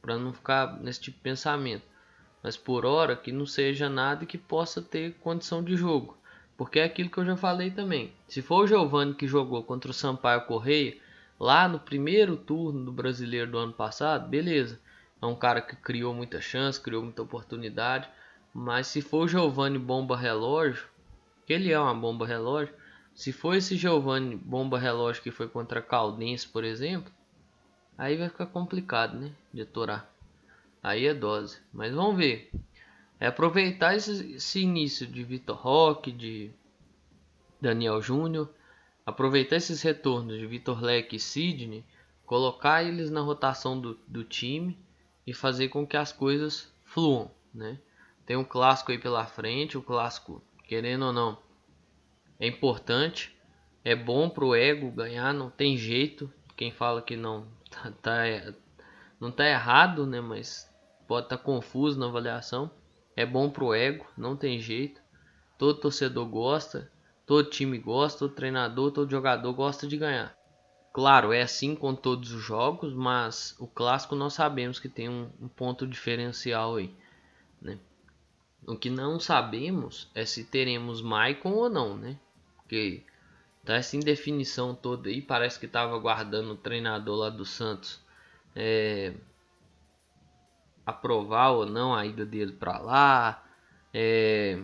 para 0.00 0.18
não 0.18 0.32
ficar 0.32 0.80
nesse 0.80 1.00
tipo 1.00 1.16
de 1.18 1.22
pensamento. 1.22 1.84
Mas 2.42 2.56
por 2.56 2.84
hora 2.84 3.14
que 3.14 3.30
não 3.30 3.46
seja 3.46 3.88
nada 3.88 4.26
que 4.26 4.36
possa 4.36 4.82
ter 4.82 5.14
condição 5.20 5.62
de 5.62 5.76
jogo. 5.76 6.16
Porque 6.56 6.80
é 6.80 6.84
aquilo 6.84 7.08
que 7.08 7.18
eu 7.18 7.24
já 7.24 7.36
falei 7.36 7.70
também. 7.70 8.12
Se 8.26 8.42
for 8.42 8.64
o 8.64 8.66
Giovani 8.66 9.14
que 9.14 9.28
jogou 9.28 9.62
contra 9.62 9.90
o 9.90 9.94
Sampaio 9.94 10.44
Correia, 10.46 10.96
lá 11.38 11.68
no 11.68 11.78
primeiro 11.78 12.36
turno 12.36 12.84
do 12.84 12.92
brasileiro 12.92 13.50
do 13.50 13.58
ano 13.58 13.72
passado, 13.72 14.28
beleza. 14.28 14.80
É 15.20 15.26
um 15.26 15.36
cara 15.36 15.60
que 15.62 15.76
criou 15.76 16.12
muita 16.12 16.40
chance, 16.40 16.80
criou 16.80 17.02
muita 17.02 17.22
oportunidade. 17.22 18.08
Mas 18.54 18.86
se 18.86 19.00
for 19.00 19.24
o 19.24 19.28
Giovanni 19.28 19.78
bomba 19.78 20.16
relógio, 20.16 20.86
que 21.46 21.52
ele 21.52 21.72
é 21.72 21.78
uma 21.78 21.94
bomba 21.94 22.26
relógio, 22.26 22.74
Se 23.14 23.30
for 23.30 23.54
esse 23.54 23.76
Giovanni 23.76 24.36
bomba 24.36 24.78
relógio 24.78 25.22
que 25.22 25.30
foi 25.30 25.46
contra 25.46 25.80
a 25.80 25.82
Caldense, 25.82 26.48
por 26.48 26.64
exemplo, 26.64 27.12
aí 27.96 28.16
vai 28.16 28.28
ficar 28.28 28.46
complicado, 28.46 29.18
né? 29.18 29.32
De 29.52 29.62
atorar. 29.62 30.10
Aí 30.82 31.06
é 31.06 31.14
dose. 31.14 31.58
Mas 31.72 31.94
vamos 31.94 32.16
ver. 32.16 32.50
É 33.20 33.26
aproveitar 33.26 33.94
esse, 33.94 34.34
esse 34.34 34.60
início 34.60 35.06
de 35.06 35.22
Vitor 35.22 35.56
Roque, 35.56 36.10
de 36.10 36.50
Daniel 37.60 38.00
Júnior, 38.00 38.48
aproveitar 39.04 39.56
esses 39.56 39.82
retornos 39.82 40.38
de 40.38 40.46
Vitor 40.46 40.82
Leque 40.82 41.16
e 41.16 41.20
Sidney, 41.20 41.84
colocar 42.26 42.82
eles 42.82 43.10
na 43.10 43.20
rotação 43.20 43.80
do, 43.80 43.98
do 44.08 44.24
time 44.24 44.76
e 45.26 45.34
fazer 45.34 45.68
com 45.68 45.86
que 45.86 45.96
as 45.96 46.12
coisas 46.12 46.72
fluam, 46.84 47.30
né? 47.54 47.78
Tem 48.24 48.36
um 48.36 48.44
clássico 48.44 48.92
aí 48.92 48.98
pela 48.98 49.26
frente, 49.26 49.76
o 49.76 49.82
clássico, 49.82 50.42
querendo 50.66 51.06
ou 51.06 51.12
não, 51.12 51.38
é 52.42 52.46
importante, 52.46 53.36
é 53.84 53.94
bom 53.94 54.28
pro 54.28 54.54
ego 54.54 54.90
ganhar, 54.90 55.32
não 55.32 55.48
tem 55.48 55.76
jeito. 55.76 56.28
Quem 56.56 56.72
fala 56.72 57.00
que 57.00 57.16
não 57.16 57.46
tá, 57.70 57.92
tá 58.02 58.54
não 59.20 59.30
tá 59.30 59.46
errado, 59.46 60.04
né? 60.06 60.20
Mas 60.20 60.68
pode 61.06 61.26
estar 61.26 61.36
tá 61.36 61.42
confuso 61.42 61.98
na 62.00 62.06
avaliação. 62.06 62.68
É 63.14 63.24
bom 63.24 63.48
pro 63.48 63.72
ego, 63.74 64.06
não 64.16 64.36
tem 64.36 64.58
jeito. 64.58 65.00
Todo 65.56 65.78
torcedor 65.78 66.26
gosta, 66.26 66.90
todo 67.24 67.48
time 67.48 67.78
gosta, 67.78 68.20
todo 68.20 68.34
treinador, 68.34 68.90
todo 68.90 69.10
jogador 69.10 69.52
gosta 69.52 69.86
de 69.86 69.96
ganhar. 69.96 70.36
Claro, 70.92 71.32
é 71.32 71.42
assim 71.42 71.76
com 71.76 71.94
todos 71.94 72.32
os 72.32 72.42
jogos, 72.42 72.92
mas 72.92 73.54
o 73.60 73.68
clássico 73.68 74.16
nós 74.16 74.34
sabemos 74.34 74.80
que 74.80 74.88
tem 74.88 75.08
um, 75.08 75.30
um 75.40 75.48
ponto 75.48 75.86
diferencial 75.86 76.76
aí. 76.76 76.92
Né? 77.60 77.78
O 78.66 78.76
que 78.76 78.88
não 78.88 79.18
sabemos 79.18 80.08
é 80.14 80.24
se 80.24 80.44
teremos 80.44 81.02
Maicon 81.02 81.52
ou 81.52 81.68
não, 81.68 81.96
né? 81.96 82.18
Porque 82.56 83.02
tá 83.64 83.74
essa 83.74 83.96
indefinição 83.96 84.74
toda 84.74 85.08
aí, 85.08 85.20
parece 85.20 85.58
que 85.58 85.66
estava 85.66 85.94
aguardando 85.94 86.52
o 86.52 86.56
treinador 86.56 87.16
lá 87.16 87.30
do 87.30 87.44
Santos 87.44 88.00
é, 88.54 89.14
aprovar 90.86 91.50
ou 91.50 91.66
não 91.66 91.94
a 91.94 92.06
ida 92.06 92.24
dele 92.24 92.52
para 92.52 92.78
lá. 92.78 93.44
É, 93.92 94.60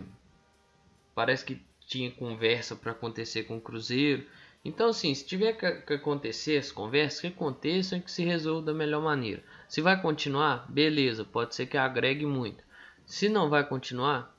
parece 1.13 1.45
que 1.45 1.61
tinha 1.85 2.11
conversa 2.11 2.75
para 2.75 2.91
acontecer 2.91 3.43
com 3.43 3.57
o 3.57 3.61
Cruzeiro. 3.61 4.25
Então, 4.63 4.89
assim, 4.89 5.13
se 5.15 5.25
tiver 5.25 5.53
que, 5.53 5.71
que 5.81 5.93
acontecer 5.93 6.57
as 6.57 6.71
conversas, 6.71 7.21
que 7.21 7.27
aconteçam 7.27 7.97
e 7.97 8.01
que 8.01 8.11
se 8.11 8.23
resolva 8.23 8.67
da 8.67 8.73
melhor 8.73 9.01
maneira. 9.01 9.43
Se 9.67 9.81
vai 9.81 9.99
continuar, 10.01 10.69
beleza, 10.69 11.23
pode 11.23 11.55
ser 11.55 11.65
que 11.67 11.77
agregue 11.77 12.25
muito. 12.25 12.63
Se 13.09 13.27
não 13.27 13.49
vai 13.49 13.67
continuar, 13.67 14.37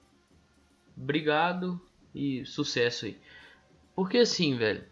obrigado 0.97 1.79
e 2.15 2.47
sucesso 2.47 3.07
aí. 3.07 3.19
Porque 3.97 4.19
assim, 4.19 4.57
velho, 4.57 4.85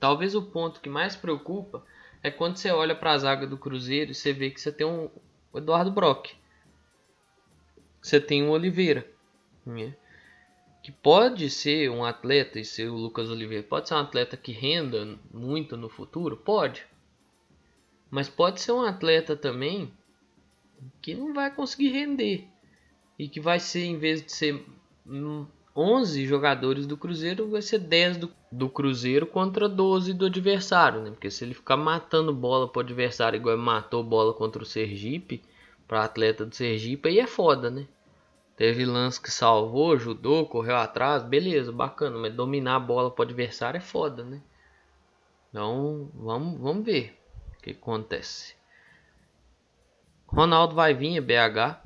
talvez 0.00 0.34
o 0.34 0.42
ponto 0.42 0.80
que 0.80 0.88
mais 0.88 1.14
preocupa 1.14 1.86
é 2.24 2.28
quando 2.28 2.56
você 2.56 2.72
olha 2.72 2.96
para 2.96 3.12
a 3.12 3.18
zaga 3.18 3.46
do 3.46 3.56
Cruzeiro 3.56 4.10
e 4.10 4.14
você 4.14 4.32
vê 4.32 4.50
que 4.50 4.60
você 4.60 4.72
tem 4.72 4.84
um 4.84 5.08
Eduardo 5.54 5.92
Brock. 5.92 6.34
Você 8.02 8.20
tem 8.20 8.42
um 8.42 8.50
Oliveira. 8.50 9.08
Né? 9.64 9.94
Que 10.82 10.90
pode 10.90 11.48
ser 11.48 11.88
um 11.88 12.04
atleta, 12.04 12.58
e 12.58 12.64
ser 12.64 12.88
o 12.88 12.96
Lucas 12.96 13.30
Oliveira, 13.30 13.62
pode 13.62 13.86
ser 13.86 13.94
um 13.94 13.98
atleta 13.98 14.36
que 14.36 14.50
renda 14.50 15.16
muito 15.32 15.76
no 15.76 15.88
futuro? 15.88 16.36
Pode. 16.36 16.84
Mas 18.10 18.28
pode 18.28 18.60
ser 18.60 18.72
um 18.72 18.82
atleta 18.82 19.36
também 19.36 19.92
que 21.00 21.14
não 21.14 21.32
vai 21.32 21.54
conseguir 21.54 21.90
render. 21.90 22.55
E 23.18 23.28
que 23.28 23.40
vai 23.40 23.58
ser, 23.58 23.84
em 23.84 23.98
vez 23.98 24.22
de 24.24 24.32
ser 24.32 24.64
11 25.74 26.26
jogadores 26.26 26.86
do 26.86 26.96
Cruzeiro, 26.96 27.50
vai 27.50 27.62
ser 27.62 27.78
10 27.78 28.16
do, 28.16 28.32
do 28.50 28.68
Cruzeiro 28.68 29.26
contra 29.26 29.68
12 29.68 30.14
do 30.14 30.26
adversário, 30.26 31.02
né? 31.02 31.10
Porque 31.10 31.30
se 31.30 31.44
ele 31.44 31.54
ficar 31.54 31.76
matando 31.76 32.32
bola 32.32 32.68
pro 32.68 32.80
adversário 32.80 33.36
igual 33.36 33.56
matou 33.58 34.02
bola 34.02 34.32
contra 34.32 34.62
o 34.62 34.66
Sergipe, 34.66 35.42
para 35.86 36.04
atleta 36.04 36.44
do 36.44 36.54
Sergipe, 36.54 37.08
aí 37.08 37.20
é 37.20 37.26
foda, 37.26 37.70
né? 37.70 37.86
Teve 38.56 38.86
lance 38.86 39.20
que 39.20 39.30
salvou, 39.30 39.92
ajudou, 39.92 40.46
correu 40.46 40.76
atrás, 40.76 41.22
beleza, 41.22 41.70
bacana, 41.70 42.18
mas 42.18 42.34
dominar 42.34 42.76
a 42.76 42.80
bola 42.80 43.10
pro 43.10 43.22
adversário 43.22 43.76
é 43.76 43.82
foda, 43.82 44.24
né? 44.24 44.40
Então, 45.50 46.10
vamos, 46.14 46.58
vamos 46.58 46.84
ver 46.84 47.18
o 47.58 47.62
que 47.62 47.70
acontece. 47.70 48.54
Ronaldo 50.26 50.74
vai 50.74 50.94
vir, 50.94 51.18
é 51.18 51.20
BH, 51.20 51.82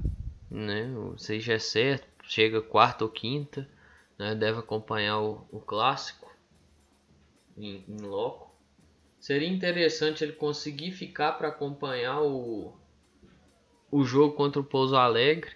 né? 0.51 0.91
Seja 1.17 1.55
é 1.55 1.59
certo, 1.59 2.07
chega 2.25 2.61
quarta 2.61 3.05
ou 3.05 3.11
quinta 3.11 3.69
né, 4.21 4.35
deve 4.35 4.59
acompanhar 4.59 5.19
o, 5.19 5.47
o 5.51 5.59
clássico 5.59 6.31
em, 7.57 7.83
em, 7.89 8.03
loco. 8.03 8.55
Seria 9.19 9.49
interessante 9.49 10.23
ele 10.23 10.35
conseguir 10.35 10.93
ficar 10.93 11.33
para 11.33 11.49
acompanhar 11.49 12.21
o, 12.21 12.75
o 13.91 14.05
jogo 14.05 14.35
contra 14.35 14.61
o 14.61 14.65
Pouso 14.65 14.95
Alegre, 14.95 15.53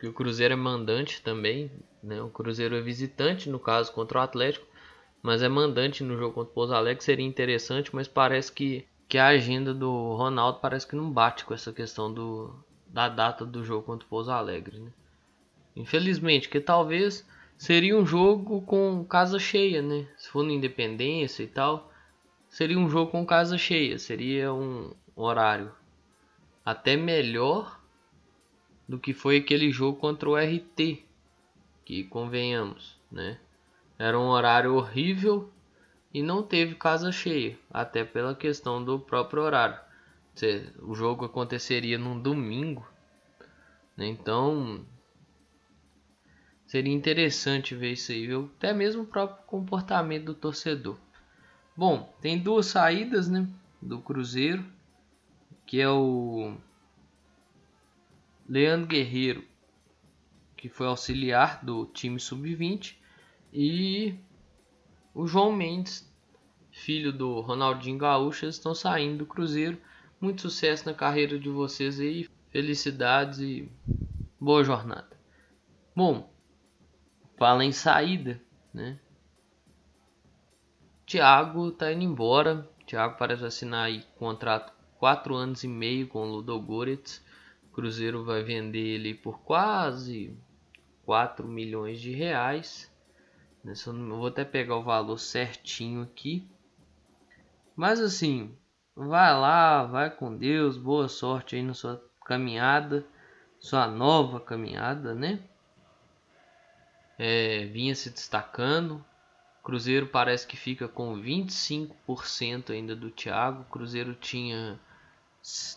que 0.00 0.08
o 0.08 0.12
Cruzeiro 0.12 0.54
é 0.54 0.56
mandante 0.56 1.22
também, 1.22 1.70
né? 2.02 2.20
O 2.20 2.28
Cruzeiro 2.28 2.74
é 2.74 2.80
visitante 2.80 3.48
no 3.48 3.60
caso 3.60 3.92
contra 3.92 4.18
o 4.18 4.22
Atlético, 4.22 4.66
mas 5.22 5.40
é 5.40 5.48
mandante 5.48 6.02
no 6.02 6.16
jogo 6.18 6.34
contra 6.34 6.50
o 6.50 6.54
Pouso 6.54 6.74
Alegre, 6.74 7.04
seria 7.04 7.26
interessante, 7.26 7.94
mas 7.94 8.08
parece 8.08 8.50
que, 8.50 8.84
que 9.08 9.16
a 9.16 9.28
agenda 9.28 9.72
do 9.72 10.16
Ronaldo 10.16 10.58
parece 10.60 10.88
que 10.88 10.96
não 10.96 11.08
bate 11.08 11.44
com 11.44 11.54
essa 11.54 11.72
questão 11.72 12.12
do, 12.12 12.64
da 12.92 13.08
data 13.08 13.44
do 13.44 13.64
jogo 13.64 13.84
contra 13.84 14.06
o 14.06 14.08
Pouso 14.08 14.30
Alegre, 14.30 14.78
né? 14.78 14.90
Infelizmente, 15.76 16.48
que 16.48 16.60
talvez 16.60 17.26
seria 17.56 17.96
um 17.96 18.04
jogo 18.04 18.62
com 18.62 19.04
casa 19.04 19.38
cheia, 19.38 19.80
né? 19.80 20.06
Se 20.16 20.28
for 20.28 20.42
no 20.42 20.50
Independência 20.50 21.42
e 21.42 21.46
tal, 21.46 21.90
seria 22.48 22.78
um 22.78 22.88
jogo 22.88 23.10
com 23.10 23.24
casa 23.24 23.56
cheia, 23.56 23.98
seria 23.98 24.52
um 24.52 24.92
horário 25.14 25.72
até 26.64 26.96
melhor 26.96 27.80
do 28.88 28.98
que 28.98 29.12
foi 29.12 29.38
aquele 29.38 29.70
jogo 29.70 29.98
contra 29.98 30.28
o 30.28 30.36
RT, 30.36 31.04
que 31.84 32.04
convenhamos, 32.04 32.98
né? 33.10 33.38
Era 33.98 34.18
um 34.18 34.28
horário 34.28 34.74
horrível 34.74 35.50
e 36.12 36.22
não 36.22 36.42
teve 36.42 36.74
casa 36.74 37.12
cheia, 37.12 37.58
até 37.70 38.04
pela 38.04 38.34
questão 38.34 38.82
do 38.82 38.98
próprio 38.98 39.42
horário. 39.42 39.78
O 40.82 40.94
jogo 40.94 41.24
aconteceria 41.24 41.98
num 41.98 42.20
domingo, 42.20 42.86
né? 43.96 44.06
então 44.06 44.86
Seria 46.70 46.94
interessante 46.94 47.74
ver 47.74 47.94
isso 47.94 48.12
aí, 48.12 48.28
viu? 48.28 48.48
Até 48.56 48.72
mesmo 48.72 49.02
o 49.02 49.06
próprio 49.06 49.44
comportamento 49.44 50.26
do 50.26 50.34
torcedor. 50.34 50.96
Bom, 51.76 52.14
tem 52.20 52.38
duas 52.38 52.66
saídas, 52.66 53.28
né? 53.28 53.48
Do 53.82 54.00
Cruzeiro, 54.00 54.64
que 55.66 55.80
é 55.80 55.90
o 55.90 56.54
Leandro 58.48 58.86
Guerreiro, 58.86 59.44
que 60.56 60.68
foi 60.68 60.86
auxiliar 60.86 61.64
do 61.64 61.86
time 61.86 62.20
sub-20, 62.20 62.94
e 63.52 64.14
o 65.12 65.26
João 65.26 65.52
Mendes, 65.52 66.08
filho 66.70 67.12
do 67.12 67.40
Ronaldinho 67.40 67.98
Gaúcho, 67.98 68.46
estão 68.46 68.76
saindo 68.76 69.18
do 69.18 69.26
Cruzeiro. 69.26 69.76
Muito 70.20 70.42
sucesso 70.42 70.84
na 70.84 70.92
carreira 70.92 71.38
de 71.38 71.48
vocês 71.48 71.98
aí, 71.98 72.28
felicidades 72.50 73.38
e 73.38 73.72
boa 74.38 74.62
jornada. 74.62 75.18
Bom, 75.96 76.30
fala 77.38 77.64
em 77.64 77.72
saída, 77.72 78.38
né? 78.74 79.00
Thiago 81.06 81.70
tá 81.72 81.90
indo 81.90 82.04
embora. 82.04 82.68
Thiago 82.86 83.16
parece 83.16 83.46
assinar 83.46 83.86
aí 83.86 84.04
contrato 84.18 84.74
4 84.98 85.34
anos 85.34 85.64
e 85.64 85.68
meio 85.68 86.06
com 86.06 86.20
o 86.20 86.30
Ludogorets. 86.30 87.24
Cruzeiro 87.72 88.22
vai 88.22 88.42
vender 88.42 88.78
ele 88.78 89.14
por 89.14 89.40
quase 89.40 90.36
4 91.06 91.48
milhões 91.48 91.98
de 91.98 92.12
reais. 92.12 92.92
Né? 93.64 93.72
Eu 93.86 94.16
vou 94.18 94.26
até 94.26 94.44
pegar 94.44 94.76
o 94.76 94.82
valor 94.82 95.18
certinho 95.18 96.02
aqui. 96.02 96.46
Mas 97.74 98.00
assim, 98.00 98.54
vai 99.08 99.32
lá, 99.38 99.84
vai 99.84 100.10
com 100.10 100.36
Deus, 100.36 100.76
boa 100.76 101.08
sorte 101.08 101.56
aí 101.56 101.62
na 101.62 101.74
sua 101.74 102.02
caminhada, 102.24 103.04
sua 103.58 103.86
nova 103.86 104.38
caminhada, 104.40 105.14
né? 105.14 105.40
é, 107.20 107.66
vinha 107.66 107.94
se 107.94 108.08
destacando. 108.08 109.04
Cruzeiro 109.62 110.06
parece 110.06 110.46
que 110.46 110.56
fica 110.56 110.88
com 110.88 111.20
25% 111.20 112.70
ainda 112.70 112.96
do 112.96 113.10
Thiago. 113.10 113.64
Cruzeiro 113.64 114.14
tinha 114.14 114.80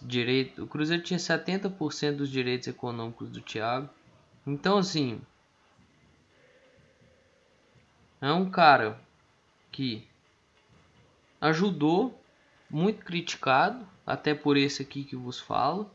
direito, 0.01 0.63
o 0.63 0.67
Cruzeiro 0.67 1.03
tinha 1.03 1.19
70% 1.19 2.15
dos 2.15 2.29
direitos 2.29 2.69
econômicos 2.69 3.29
do 3.29 3.41
Thiago. 3.41 3.89
Então 4.47 4.77
assim, 4.77 5.21
é 8.21 8.31
um 8.31 8.49
cara 8.49 8.97
que 9.69 10.07
ajudou, 11.41 12.22
muito 12.73 13.05
criticado, 13.05 13.87
até 14.03 14.33
por 14.33 14.57
esse 14.57 14.81
aqui 14.81 15.03
que 15.03 15.15
vos 15.15 15.39
falo, 15.39 15.91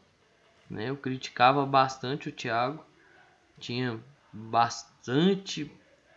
né? 0.70 0.88
Eu 0.90 0.96
criticava 0.96 1.66
bastante 1.66 2.28
o 2.28 2.32
Thiago, 2.32 2.84
tinha 3.58 3.98
bastante 4.32 5.68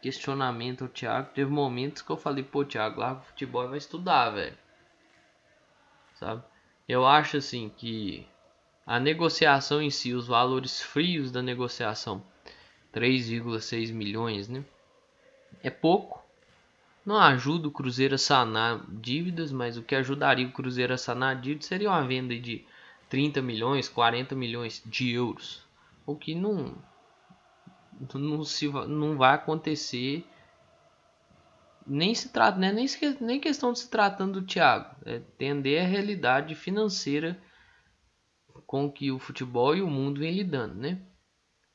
questionamento 0.03 0.84
ao 0.84 0.88
Thiago. 0.88 1.32
Teve 1.34 1.50
momentos 1.50 2.03
que 2.03 2.12
eu 2.12 2.18
falei, 2.18 2.44
pô, 2.44 2.63
Thiago, 2.63 3.00
larga 3.00 3.22
o 3.22 3.24
futebol 3.24 3.65
e 3.65 3.70
vai 3.70 3.77
estudar, 3.80 4.30
velho. 4.30 4.58
Sabe? 6.13 6.44
Eu 6.88 7.08
acho 7.08 7.38
assim 7.38 7.68
que 7.75 8.27
a 8.86 9.00
negociação 9.00 9.82
em 9.82 9.89
si, 9.89 10.13
os 10.13 10.27
valores 10.27 10.80
frios 10.80 11.32
da 11.32 11.41
negociação, 11.41 12.24
3,6 12.94 13.91
milhões, 13.91 14.48
né? 14.48 14.63
É 15.63 15.72
pouco. 15.72 16.24
Não 17.05 17.17
ajuda 17.17 17.67
o 17.67 17.72
Cruzeiro 17.72 18.15
a 18.15 18.17
sanar 18.17 18.86
dívidas, 18.89 19.51
mas 19.51 19.75
o 19.77 19.84
que 19.84 19.96
ajudaria 19.96 20.48
o 20.48 20.51
Cruzeiro 20.51 20.93
a 20.93 20.98
sanar 20.98 21.39
dívidas 21.41 21.65
seria 21.65 21.89
uma 21.89 22.05
venda 22.05 22.38
de 22.38 22.65
30 23.10 23.41
milhões, 23.41 23.89
40 23.89 24.36
milhões 24.36 24.81
de 24.86 25.12
euros. 25.12 25.65
O 26.05 26.15
que 26.15 26.36
não 26.36 26.75
não, 28.13 28.43
se, 28.43 28.67
não 28.67 29.17
vai 29.17 29.36
acontecer 29.36 30.25
nem 31.86 32.15
se 32.15 32.29
trata 32.29 32.58
né? 32.58 32.72
nem, 32.72 32.88
nem 33.20 33.39
questão 33.39 33.74
de 33.74 33.79
se 33.79 33.89
tratando 33.89 34.39
do 34.39 34.48
Thiago 34.48 34.96
é 35.05 35.15
entender 35.17 35.79
a 35.79 35.88
realidade 35.88 36.55
financeira 36.55 37.41
com 38.65 38.91
que 38.91 39.12
o 39.12 39.20
futebol 39.20 39.75
e 39.75 39.81
o 39.81 39.89
mundo 39.89 40.20
vem 40.20 40.34
lidando 40.34 40.75
né 40.75 41.01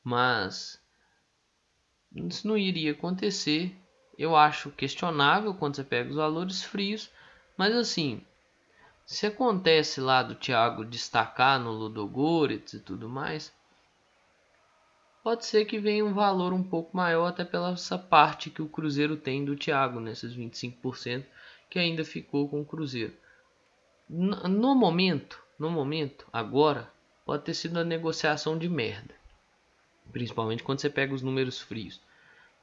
mas 0.03 0.81
isso 2.13 2.47
não 2.47 2.57
iria 2.57 2.91
acontecer 2.91 3.75
eu 4.17 4.35
acho 4.35 4.71
questionável 4.71 5.53
quando 5.53 5.75
você 5.75 5.83
pega 5.83 6.09
os 6.09 6.15
valores 6.15 6.63
frios 6.63 7.11
mas 7.57 7.75
assim 7.75 8.25
se 9.05 9.25
acontece 9.25 10.01
lá 10.01 10.23
do 10.23 10.35
Thiago 10.35 10.83
destacar 10.83 11.59
no 11.59 11.71
Ludogorets 11.71 12.73
e 12.73 12.79
tudo 12.79 13.07
mais 13.07 13.55
pode 15.27 15.45
ser 15.45 15.65
que 15.65 15.77
venha 15.77 16.05
um 16.05 16.13
valor 16.13 16.53
um 16.53 16.63
pouco 16.63 16.95
maior 16.95 17.27
até 17.27 17.43
pela 17.43 17.71
essa 17.71 17.97
parte 17.97 18.49
que 18.49 18.61
o 18.61 18.69
Cruzeiro 18.69 19.17
tem 19.17 19.43
do 19.43 19.57
Thiago, 19.57 19.99
nesses 19.99 20.33
25% 20.33 21.25
que 21.69 21.77
ainda 21.77 22.05
ficou 22.05 22.47
com 22.47 22.61
o 22.61 22.65
Cruzeiro. 22.65 23.13
No 24.09 24.73
momento, 24.73 25.43
no 25.59 25.69
momento, 25.69 26.25
agora, 26.31 26.89
pode 27.25 27.43
ter 27.43 27.53
sido 27.53 27.73
uma 27.73 27.83
negociação 27.83 28.57
de 28.57 28.69
merda. 28.69 29.13
Principalmente 30.13 30.63
quando 30.63 30.79
você 30.79 30.89
pega 30.89 31.13
os 31.13 31.21
números 31.21 31.59
frios. 31.59 31.99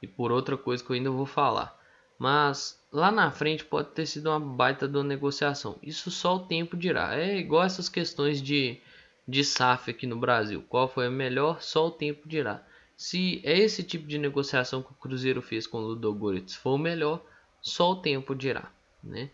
E 0.05 0.07
por 0.07 0.31
outra 0.31 0.55
coisa 0.55 0.83
que 0.83 0.91
eu 0.91 0.95
ainda 0.95 1.11
vou 1.11 1.25
falar. 1.25 1.77
Mas 2.17 2.81
lá 2.91 3.11
na 3.11 3.29
frente 3.31 3.65
pode 3.65 3.89
ter 3.89 4.05
sido 4.05 4.29
uma 4.29 4.39
baita 4.39 4.87
de 4.87 4.95
uma 4.95 5.03
negociação. 5.03 5.77
Isso 5.83 6.09
só 6.09 6.35
o 6.35 6.47
tempo 6.47 6.77
dirá. 6.77 7.15
É 7.15 7.37
igual 7.37 7.63
essas 7.63 7.89
questões 7.89 8.41
de 8.41 8.79
de 9.27 9.43
SAF 9.43 9.89
aqui 9.89 10.05
no 10.05 10.17
Brasil. 10.17 10.63
Qual 10.69 10.87
foi 10.87 11.07
a 11.07 11.11
melhor? 11.11 11.61
Só 11.61 11.87
o 11.87 11.91
tempo 11.91 12.27
dirá. 12.27 12.63
Se 12.95 13.41
é 13.43 13.57
esse 13.57 13.83
tipo 13.83 14.07
de 14.07 14.17
negociação 14.17 14.81
que 14.81 14.91
o 14.91 14.95
Cruzeiro 14.95 15.41
fez 15.41 15.67
com 15.67 15.79
o 15.79 15.87
Ludogorets 15.87 16.55
for 16.55 16.75
o 16.75 16.77
melhor, 16.77 17.25
só 17.61 17.91
o 17.91 18.01
tempo 18.01 18.35
dirá. 18.35 18.71
Né? 19.03 19.31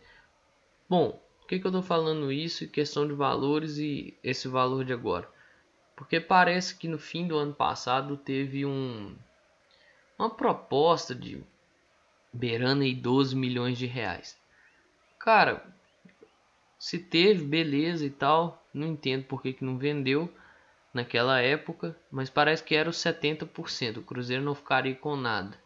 Bom, 0.90 1.22
por 1.40 1.48
que, 1.48 1.60
que 1.60 1.66
eu 1.66 1.70
estou 1.70 1.84
falando 1.84 2.32
isso? 2.32 2.68
Questão 2.70 3.06
de 3.08 3.13
valores 3.13 3.78
e 3.78 4.18
esse 4.24 4.48
valor 4.48 4.86
de 4.86 4.94
agora. 4.94 5.30
Porque 5.96 6.20
parece 6.20 6.75
que 6.75 6.88
no 6.88 6.98
fim 6.98 7.28
do 7.28 7.38
ano 7.38 7.54
passado 7.54 8.18
teve 8.18 8.66
um, 8.66 9.16
uma 10.22 10.30
proposta 10.30 11.16
de 11.16 11.44
beirando 12.32 12.84
aí 12.84 12.94
12 12.94 13.36
milhões 13.36 13.78
de 13.78 13.86
reais. 13.86 14.38
Cara, 15.20 15.66
se 16.78 16.98
teve, 16.98 17.44
beleza 17.44 18.06
e 18.06 18.10
tal. 18.10 18.64
Não 18.74 18.88
entendo 18.88 19.25
por 19.25 19.42
que, 19.42 19.53
que 19.53 19.66
não 19.66 19.77
vendeu 19.77 20.34
naquela 20.94 21.40
época, 21.40 21.96
mas 22.12 22.29
parece 22.29 22.64
que 22.64 22.75
era 22.75 22.90
os 22.90 22.98
70%. 22.98 23.98
O 23.98 24.03
Cruzeiro 24.03 24.44
não 24.44 24.55
ficaria 24.55 24.96
com 24.96 25.16
nada. 25.16 25.57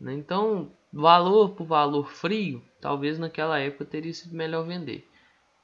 Né? 0.00 0.14
Então, 0.14 0.72
valor 0.92 1.50
por 1.50 1.66
valor 1.66 2.10
frio, 2.10 2.62
talvez 2.80 3.18
naquela 3.18 3.58
época 3.58 3.84
teria 3.84 4.12
sido 4.12 4.34
melhor 4.34 4.66
vender. 4.66 5.08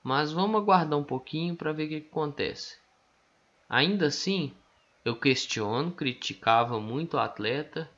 Mas 0.03 0.33
vamos 0.33 0.61
aguardar 0.61 0.99
um 0.99 1.05
pouquinho 1.05 1.57
para 1.57 1.73
ver 1.73 1.85
o 1.85 1.89
que, 1.89 2.01
que 2.01 2.09
acontece. 2.09 2.77
Ainda 3.69 4.07
assim, 4.07 4.55
eu 5.05 5.17
questiono, 5.17 5.93
criticava 5.93 6.81
muito 6.81 7.17
o 7.17 7.21
atleta. 7.21 7.91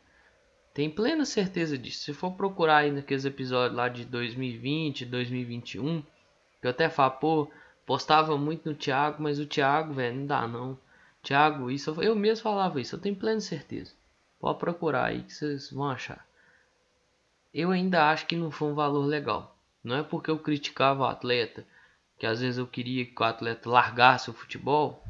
Tem 0.75 0.91
plena 0.91 1.25
certeza 1.25 1.79
disso. 1.79 2.03
Se 2.03 2.13
for 2.13 2.33
procurar 2.33 2.79
aí 2.79 2.91
naqueles 2.91 3.25
episódios 3.25 3.77
lá 3.77 3.89
de 3.89 4.05
2020, 4.05 5.05
2021, 5.05 6.03
eu 6.61 6.71
até 6.71 6.91
falo, 6.91 7.13
pô, 7.13 7.51
postava 7.87 8.37
muito 8.37 8.69
no 8.69 8.75
Thiago, 8.75 9.23
mas 9.23 9.39
o 9.39 9.47
Thiago, 9.47 9.95
velho, 9.95 10.17
não 10.17 10.27
dá 10.27 10.49
não. 10.49 10.77
Thiago, 11.23 11.71
isso 11.71 11.95
eu 12.03 12.17
mesmo 12.17 12.43
falava 12.43 12.81
isso, 12.81 12.97
eu 12.97 13.01
tenho 13.01 13.15
plena 13.15 13.41
certeza. 13.41 13.93
Pode 14.41 14.59
procurar 14.59 15.05
aí 15.05 15.23
que 15.23 15.33
vocês 15.33 15.71
vão 15.71 15.89
achar. 15.89 16.27
Eu 17.55 17.71
ainda 17.71 18.11
acho 18.11 18.27
que 18.27 18.35
não 18.35 18.51
foi 18.51 18.69
um 18.69 18.75
valor 18.75 19.07
legal. 19.07 19.57
Não 19.83 19.97
é 19.97 20.03
porque 20.03 20.29
eu 20.29 20.39
criticava 20.39 21.05
o 21.05 21.07
atleta, 21.07 21.65
que 22.19 22.27
às 22.27 22.41
vezes 22.41 22.59
eu 22.59 22.67
queria 22.67 23.07
que 23.07 23.23
o 23.23 23.25
atleta 23.25 23.71
largasse 23.71 24.29
o 24.29 24.35
futebol, 24.35 25.01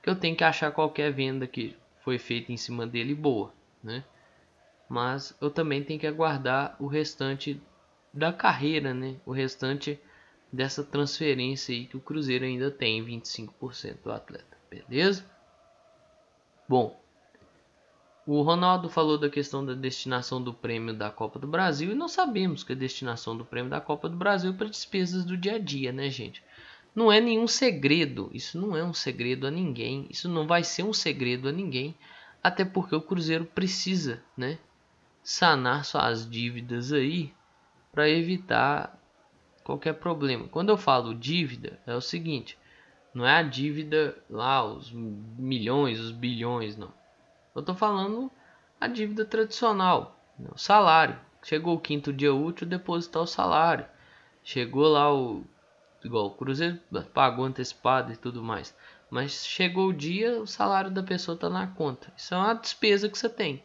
que 0.00 0.08
eu 0.08 0.14
tenho 0.14 0.36
que 0.36 0.44
achar 0.44 0.70
qualquer 0.70 1.12
venda 1.12 1.44
que 1.44 1.76
foi 2.04 2.18
feita 2.18 2.52
em 2.52 2.56
cima 2.56 2.86
dele 2.86 3.16
boa, 3.16 3.52
né? 3.82 4.04
Mas 4.88 5.36
eu 5.40 5.50
também 5.50 5.82
tenho 5.82 5.98
que 5.98 6.06
aguardar 6.06 6.76
o 6.78 6.86
restante 6.86 7.60
da 8.12 8.32
carreira, 8.32 8.94
né? 8.94 9.16
O 9.26 9.32
restante 9.32 10.00
dessa 10.52 10.82
transferência 10.82 11.74
aí 11.74 11.86
que 11.86 11.96
o 11.96 12.00
Cruzeiro 12.00 12.44
ainda 12.44 12.70
tem 12.70 13.04
25% 13.04 14.02
do 14.02 14.12
atleta, 14.12 14.56
beleza? 14.70 15.24
Bom, 16.68 16.98
o 18.26 18.42
Ronaldo 18.42 18.88
falou 18.88 19.18
da 19.18 19.30
questão 19.30 19.64
da 19.64 19.74
destinação 19.74 20.42
do 20.42 20.52
prêmio 20.52 20.94
da 20.94 21.10
Copa 21.10 21.38
do 21.38 21.46
Brasil 21.46 21.92
e 21.92 21.94
nós 21.94 22.12
sabemos 22.12 22.64
que 22.64 22.72
a 22.72 22.76
destinação 22.76 23.36
do 23.36 23.44
prêmio 23.44 23.70
da 23.70 23.80
Copa 23.80 24.08
do 24.08 24.16
Brasil 24.16 24.50
é 24.50 24.54
para 24.54 24.68
despesas 24.68 25.24
do 25.24 25.36
dia 25.36 25.54
a 25.56 25.58
dia, 25.58 25.92
né, 25.92 26.10
gente? 26.10 26.42
Não 26.94 27.12
é 27.12 27.20
nenhum 27.20 27.46
segredo, 27.46 28.30
isso 28.32 28.58
não 28.58 28.76
é 28.76 28.82
um 28.82 28.94
segredo 28.94 29.46
a 29.46 29.50
ninguém, 29.50 30.06
isso 30.10 30.28
não 30.28 30.46
vai 30.46 30.64
ser 30.64 30.82
um 30.82 30.92
segredo 30.92 31.48
a 31.48 31.52
ninguém, 31.52 31.94
até 32.42 32.64
porque 32.64 32.96
o 32.96 33.02
Cruzeiro 33.02 33.44
precisa, 33.44 34.22
né, 34.36 34.58
sanar 35.26 35.84
suas 35.84 36.30
dívidas 36.30 36.92
aí 36.92 37.34
para 37.90 38.08
evitar 38.08 38.96
qualquer 39.64 39.94
problema. 39.94 40.46
Quando 40.46 40.68
eu 40.68 40.76
falo 40.76 41.12
dívida, 41.12 41.80
é 41.84 41.96
o 41.96 42.00
seguinte: 42.00 42.56
não 43.12 43.26
é 43.26 43.38
a 43.38 43.42
dívida 43.42 44.16
lá, 44.30 44.64
os 44.64 44.92
milhões, 44.92 45.98
os 45.98 46.12
bilhões, 46.12 46.76
não. 46.76 46.92
Eu 47.56 47.60
estou 47.60 47.74
falando 47.74 48.30
a 48.80 48.86
dívida 48.86 49.24
tradicional, 49.24 50.16
né? 50.38 50.48
o 50.54 50.58
salário. 50.58 51.18
Chegou 51.42 51.74
o 51.74 51.80
quinto 51.80 52.12
dia 52.12 52.32
útil, 52.32 52.64
depositar 52.64 53.22
o 53.22 53.26
salário. 53.26 53.84
Chegou 54.44 54.86
lá 54.86 55.12
o. 55.12 55.44
Igual 56.04 56.26
o 56.26 56.30
Cruzeiro 56.36 56.78
pagou 57.12 57.44
antecipado 57.44 58.12
e 58.12 58.16
tudo 58.16 58.44
mais. 58.44 58.76
Mas 59.10 59.44
chegou 59.44 59.88
o 59.88 59.92
dia, 59.92 60.40
o 60.40 60.46
salário 60.46 60.90
da 60.90 61.02
pessoa 61.02 61.34
está 61.34 61.50
na 61.50 61.66
conta. 61.66 62.12
Isso 62.16 62.32
é 62.32 62.36
uma 62.36 62.54
despesa 62.54 63.08
que 63.08 63.18
você 63.18 63.28
tem. 63.28 63.64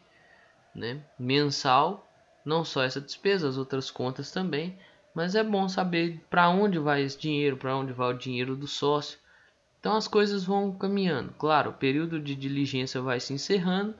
Né? 0.74 1.02
Mensal, 1.18 2.06
não 2.44 2.64
só 2.64 2.82
essa 2.82 3.00
despesa, 3.00 3.48
as 3.48 3.56
outras 3.56 3.90
contas 3.90 4.30
também 4.30 4.78
mas 5.14 5.34
é 5.34 5.42
bom 5.42 5.68
saber 5.68 6.20
para 6.30 6.48
onde 6.48 6.78
vai 6.78 7.02
esse 7.02 7.18
dinheiro, 7.18 7.56
para 7.56 7.76
onde 7.76 7.92
vai 7.92 8.10
o 8.12 8.18
dinheiro 8.18 8.56
do 8.56 8.66
sócio. 8.66 9.18
Então 9.78 9.96
as 9.96 10.08
coisas 10.08 10.44
vão 10.44 10.72
caminhando. 10.72 11.34
Claro, 11.38 11.70
o 11.70 11.74
período 11.74 12.20
de 12.20 12.34
diligência 12.34 13.00
vai 13.00 13.20
se 13.20 13.32
encerrando. 13.34 13.94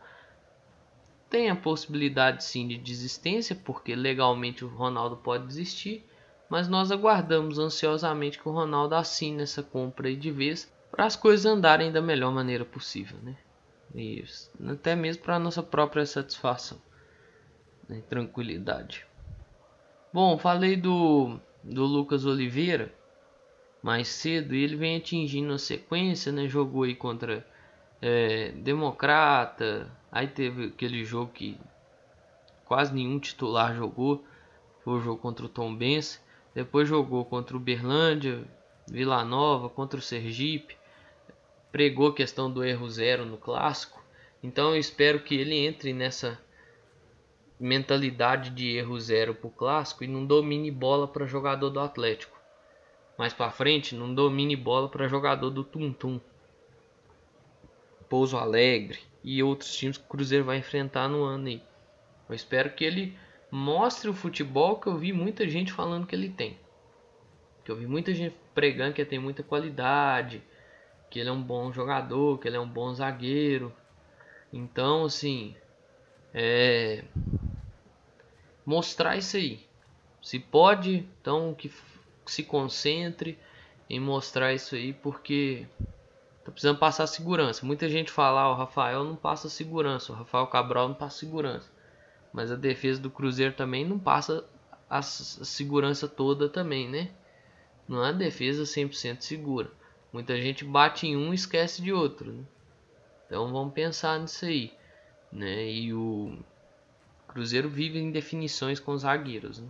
Tem 1.29 1.51
a 1.51 1.57
possibilidade 1.57 2.45
sim 2.45 2.67
de 2.69 2.79
desistência, 2.79 3.55
porque 3.55 3.95
legalmente 3.95 4.65
o 4.65 4.69
Ronaldo 4.69 5.17
pode 5.17 5.47
desistir, 5.47 6.07
mas 6.49 6.69
nós 6.69 6.91
aguardamos 6.91 7.59
ansiosamente 7.59 8.39
que 8.39 8.49
o 8.49 8.53
Ronaldo 8.53 8.95
assine 8.95 9.43
essa 9.43 9.63
compra 9.63 10.15
de 10.15 10.31
vez 10.31 10.73
para 10.91 11.07
as 11.07 11.17
coisas 11.17 11.47
andarem 11.47 11.91
da 11.91 12.03
melhor 12.03 12.33
maneira 12.33 12.65
possível, 12.65 13.19
né? 13.23 13.37
Isso, 13.95 14.51
até 14.67 14.97
mesmo 14.97 15.23
para 15.23 15.39
nossa 15.39 15.63
própria 15.63 16.07
satisfação, 16.07 16.81
né? 17.89 18.03
tranquilidade. 18.09 19.07
Bom, 20.13 20.39
falei 20.39 20.77
do, 20.77 21.39
do 21.63 21.85
Lucas 21.85 22.25
Oliveira 22.25 22.93
mais 23.83 24.09
cedo 24.09 24.55
e 24.55 24.63
ele 24.63 24.77
vem 24.77 24.97
atingindo 24.97 25.53
a 25.53 25.59
sequência, 25.59 26.31
né? 26.31 26.47
Jogou 26.49 26.85
aí 26.85 26.95
contra 26.95 27.45
é, 28.01 28.53
Democrata, 28.53 29.91
aí 30.11 30.29
teve 30.29 30.67
aquele 30.67 31.05
jogo 31.05 31.33
que 31.33 31.59
quase 32.65 32.95
nenhum 32.95 33.19
titular 33.19 33.75
jogou, 33.75 34.25
foi 34.85 34.95
o 34.95 35.01
jogo 35.01 35.21
contra 35.21 35.45
o 35.45 35.49
Tom 35.49 35.75
Benz, 35.75 36.23
depois 36.55 36.89
jogou 36.89 37.25
contra 37.25 37.57
o 37.57 37.61
Berlândia, 37.61 38.45
Vila 38.89 39.25
Nova, 39.25 39.69
contra 39.69 39.99
o 39.99 40.03
Sergipe, 40.03 40.77
pregou 41.73 42.09
a 42.09 42.15
questão 42.15 42.53
do 42.53 42.63
erro 42.63 42.89
zero 42.89 43.25
no 43.25 43.39
clássico, 43.39 44.01
então 44.43 44.71
eu 44.71 44.77
espero 44.77 45.21
que 45.21 45.35
ele 45.35 45.57
entre 45.57 45.95
nessa 45.95 46.39
mentalidade 47.59 48.51
de 48.51 48.77
erro 48.77 49.01
zero 49.01 49.35
pro 49.35 49.49
clássico 49.49 50.05
e 50.05 50.07
não 50.07 50.27
domine 50.27 50.71
bola 50.71 51.09
para 51.09 51.27
jogador 51.27 51.71
do 51.71 51.81
Atlético. 51.81 52.39
Mais 53.17 53.33
para 53.33 53.51
frente, 53.51 53.95
não 53.95 54.13
domine 54.15 54.57
bola 54.57 54.89
para 54.89 55.09
jogador 55.09 55.49
do 55.51 55.65
Tum 55.65 55.93
Tum. 55.93 56.21
Pouso 58.09 58.37
Alegre 58.37 58.99
e 59.25 59.43
outros 59.43 59.75
times 59.75 59.97
que 59.97 60.05
o 60.05 60.09
Cruzeiro 60.09 60.45
vai 60.45 60.59
enfrentar 60.59 61.09
no 61.09 61.23
ano 61.23 61.47
aí. 61.47 61.63
Eu 62.29 62.35
espero 62.35 62.71
que 62.71 62.85
ele 62.85 63.17
mostre 63.51 64.11
o 64.11 64.15
futebol 64.15 64.79
que 64.79 64.89
eu 64.89 64.97
vi 64.97 65.13
muita 65.13 65.49
gente 65.49 65.73
falando 65.73 66.07
que 66.07 66.15
ele 66.15 66.31
tem. 66.31 66.59
Que 67.65 67.71
eu 67.71 67.77
vi 67.77 67.87
muita 67.87 68.13
gente 68.13 68.35
pregando 68.55 68.93
que 68.93 69.01
ele 69.01 69.11
tem 69.11 69.19
muita 69.19 69.43
qualidade, 69.43 70.43
que 71.13 71.21
ele 71.21 71.29
é 71.29 71.33
um 71.33 71.43
bom 71.43 71.71
jogador, 71.71 72.39
que 72.39 72.49
ele 72.49 72.57
é 72.57 72.61
um 72.61 72.69
bom 72.69 72.95
zagueiro. 72.95 73.71
Então, 74.51 75.05
assim, 75.05 75.55
é 76.33 77.05
mostrar 78.65 79.19
isso 79.19 79.37
aí. 79.37 79.61
Se 80.23 80.39
pode, 80.39 81.07
então 81.21 81.55
que 81.55 81.71
se 82.25 82.43
concentre 82.43 83.39
em 83.91 84.01
mostrar 84.01 84.55
isso 84.55 84.75
aí, 84.75 84.95
porque 84.95 85.67
tá 86.43 86.51
precisando 86.51 86.79
passar 86.79 87.07
segurança. 87.07 87.67
Muita 87.67 87.91
gente 87.91 88.11
fala, 88.11 88.41
ah, 88.41 88.51
o 88.51 88.57
Rafael 88.57 89.05
não 89.05 89.15
passa 89.15 89.51
segurança, 89.51 90.13
o 90.13 90.17
Rafael 90.17 90.47
Cabral 90.47 90.89
não 90.89 90.95
passa 90.95 91.19
segurança. 91.19 91.71
Mas 92.33 92.51
a 92.51 92.57
defesa 92.57 93.03
do 93.03 93.11
Cruzeiro 93.11 93.53
também 93.53 93.85
não 93.85 93.99
passa 93.99 94.47
a 94.89 95.03
segurança 95.03 96.09
toda 96.09 96.49
também, 96.49 96.89
né? 96.89 97.11
Não 97.87 98.03
é 98.03 98.15
defesa 98.15 98.63
100% 98.63 99.21
segura. 99.21 99.71
Muita 100.13 100.41
gente 100.41 100.65
bate 100.65 101.07
em 101.07 101.17
um 101.17 101.33
e 101.33 101.35
esquece 101.35 101.81
de 101.81 101.93
outro. 101.93 102.33
Né? 102.33 102.45
Então 103.27 103.51
vamos 103.53 103.73
pensar 103.73 104.21
nisso 104.21 104.45
aí. 104.45 104.73
Né? 105.33 105.71
E 105.71 105.95
o 105.95 106.39
Cruzeiro 107.27 107.69
vive 107.69 107.99
em 107.99 108.13
definições 108.13 108.79
com 108.79 108.93
os 108.93 109.03
zagueiros. 109.03 109.59
Né? 109.59 109.69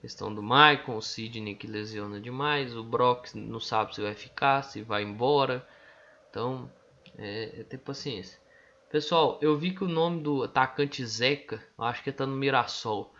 Questão 0.00 0.34
do 0.34 0.42
Maicon, 0.42 0.96
o 0.96 1.02
Sidney 1.02 1.54
que 1.54 1.66
lesiona 1.66 2.20
demais, 2.20 2.76
o 2.76 2.82
Brock 2.82 3.34
não 3.34 3.60
sabe 3.60 3.94
se 3.94 4.02
vai 4.02 4.14
ficar, 4.14 4.62
se 4.62 4.82
vai 4.82 5.02
embora. 5.02 5.66
Então 6.30 6.70
é, 7.16 7.60
é 7.60 7.62
ter 7.62 7.78
paciência. 7.78 8.38
Pessoal, 8.90 9.38
eu 9.40 9.56
vi 9.56 9.72
que 9.72 9.82
o 9.82 9.88
nome 9.88 10.22
do 10.22 10.42
atacante 10.42 11.04
Zeca, 11.04 11.62
acho 11.78 12.02
que 12.02 12.10
está 12.10 12.26
no 12.26 12.36
Mirassol. 12.36 13.13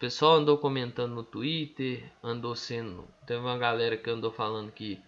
Pessoal 0.00 0.36
andou 0.36 0.56
comentando 0.56 1.14
no 1.14 1.22
Twitter, 1.22 2.10
andou 2.22 2.56
sendo. 2.56 3.06
Teve 3.26 3.40
uma 3.40 3.58
galera 3.58 3.98
que 3.98 4.08
andou 4.08 4.32
falando 4.32 4.72
que 4.72 4.98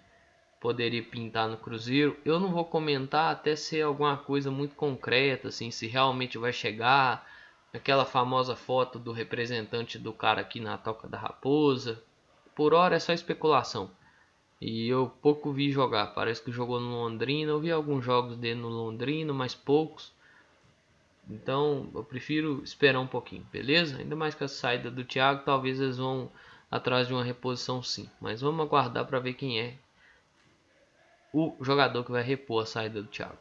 poderia 0.60 1.02
pintar 1.02 1.48
no 1.48 1.56
Cruzeiro. 1.56 2.14
Eu 2.26 2.38
não 2.38 2.52
vou 2.52 2.66
comentar 2.66 3.32
até 3.32 3.56
ser 3.56 3.80
alguma 3.80 4.18
coisa 4.18 4.50
muito 4.50 4.74
concreta, 4.74 5.48
assim, 5.48 5.70
se 5.70 5.86
realmente 5.86 6.36
vai 6.36 6.52
chegar, 6.52 7.26
aquela 7.72 8.04
famosa 8.04 8.54
foto 8.54 8.98
do 8.98 9.12
representante 9.12 9.98
do 9.98 10.12
cara 10.12 10.42
aqui 10.42 10.60
na 10.60 10.76
Toca 10.76 11.08
da 11.08 11.16
Raposa. 11.16 12.04
Por 12.54 12.74
hora 12.74 12.96
é 12.96 12.98
só 12.98 13.14
especulação. 13.14 13.90
E 14.60 14.88
eu 14.88 15.10
pouco 15.22 15.52
vi 15.52 15.70
jogar. 15.70 16.08
Parece 16.08 16.42
que 16.42 16.52
jogou 16.52 16.78
no 16.78 16.90
Londrina. 16.90 17.50
Eu 17.50 17.60
vi 17.60 17.72
alguns 17.72 18.04
jogos 18.04 18.36
dele 18.36 18.60
no 18.60 18.68
Londrina, 18.68 19.32
mas 19.32 19.54
poucos. 19.54 20.12
Então 21.28 21.90
eu 21.94 22.04
prefiro 22.04 22.62
esperar 22.62 23.00
um 23.00 23.06
pouquinho, 23.06 23.46
beleza? 23.50 23.98
Ainda 23.98 24.16
mais 24.16 24.34
com 24.34 24.44
a 24.44 24.48
saída 24.48 24.90
do 24.90 25.04
Thiago, 25.04 25.44
talvez 25.44 25.80
eles 25.80 25.98
vão 25.98 26.30
atrás 26.70 27.06
de 27.06 27.14
uma 27.14 27.24
reposição 27.24 27.82
sim. 27.82 28.08
Mas 28.20 28.40
vamos 28.40 28.64
aguardar 28.66 29.06
para 29.06 29.20
ver 29.20 29.34
quem 29.34 29.60
é 29.60 29.76
o 31.32 31.56
jogador 31.60 32.04
que 32.04 32.12
vai 32.12 32.22
repor 32.22 32.62
a 32.62 32.66
saída 32.66 33.02
do 33.02 33.08
Thiago. 33.08 33.38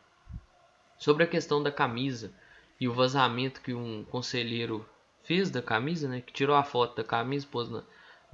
Sobre 0.98 1.24
a 1.24 1.28
questão 1.28 1.62
da 1.62 1.72
camisa, 1.72 2.34
e 2.82 2.88
o 2.88 2.94
vazamento 2.94 3.62
que 3.62 3.76
um 3.76 4.04
conselheiro 4.06 4.84
fez 5.24 5.52
da 5.52 5.62
camisa, 5.62 6.10
né, 6.10 6.20
que 6.20 6.34
tirou 6.34 6.56
a 6.56 6.64
foto 6.64 6.96
da 6.96 7.04
camisa, 7.04 7.48
pôs 7.50 7.70
na, 7.70 7.84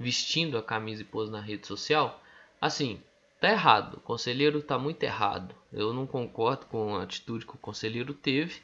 vestindo 0.00 0.56
a 0.56 0.62
camisa 0.62 1.02
e 1.02 1.04
pôs 1.04 1.28
na 1.28 1.38
rede 1.38 1.66
social, 1.66 2.22
assim, 2.58 3.02
tá 3.38 3.50
errado. 3.50 3.98
O 3.98 4.00
conselheiro 4.00 4.62
tá 4.62 4.78
muito 4.78 5.02
errado. 5.02 5.54
Eu 5.70 5.92
não 5.92 6.06
concordo 6.06 6.64
com 6.64 6.96
a 6.96 7.02
atitude 7.02 7.44
que 7.44 7.54
o 7.54 7.58
conselheiro 7.58 8.14
teve, 8.14 8.62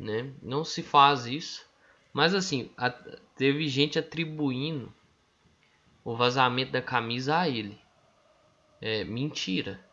né? 0.00 0.32
Não 0.42 0.64
se 0.64 0.82
faz 0.82 1.26
isso. 1.26 1.68
Mas 2.12 2.34
assim, 2.34 2.70
a, 2.76 2.90
teve 3.36 3.68
gente 3.68 3.98
atribuindo 3.98 4.92
o 6.02 6.16
vazamento 6.16 6.72
da 6.72 6.82
camisa 6.82 7.38
a 7.38 7.48
ele. 7.48 7.78
É 8.80 9.04
mentira. 9.04 9.84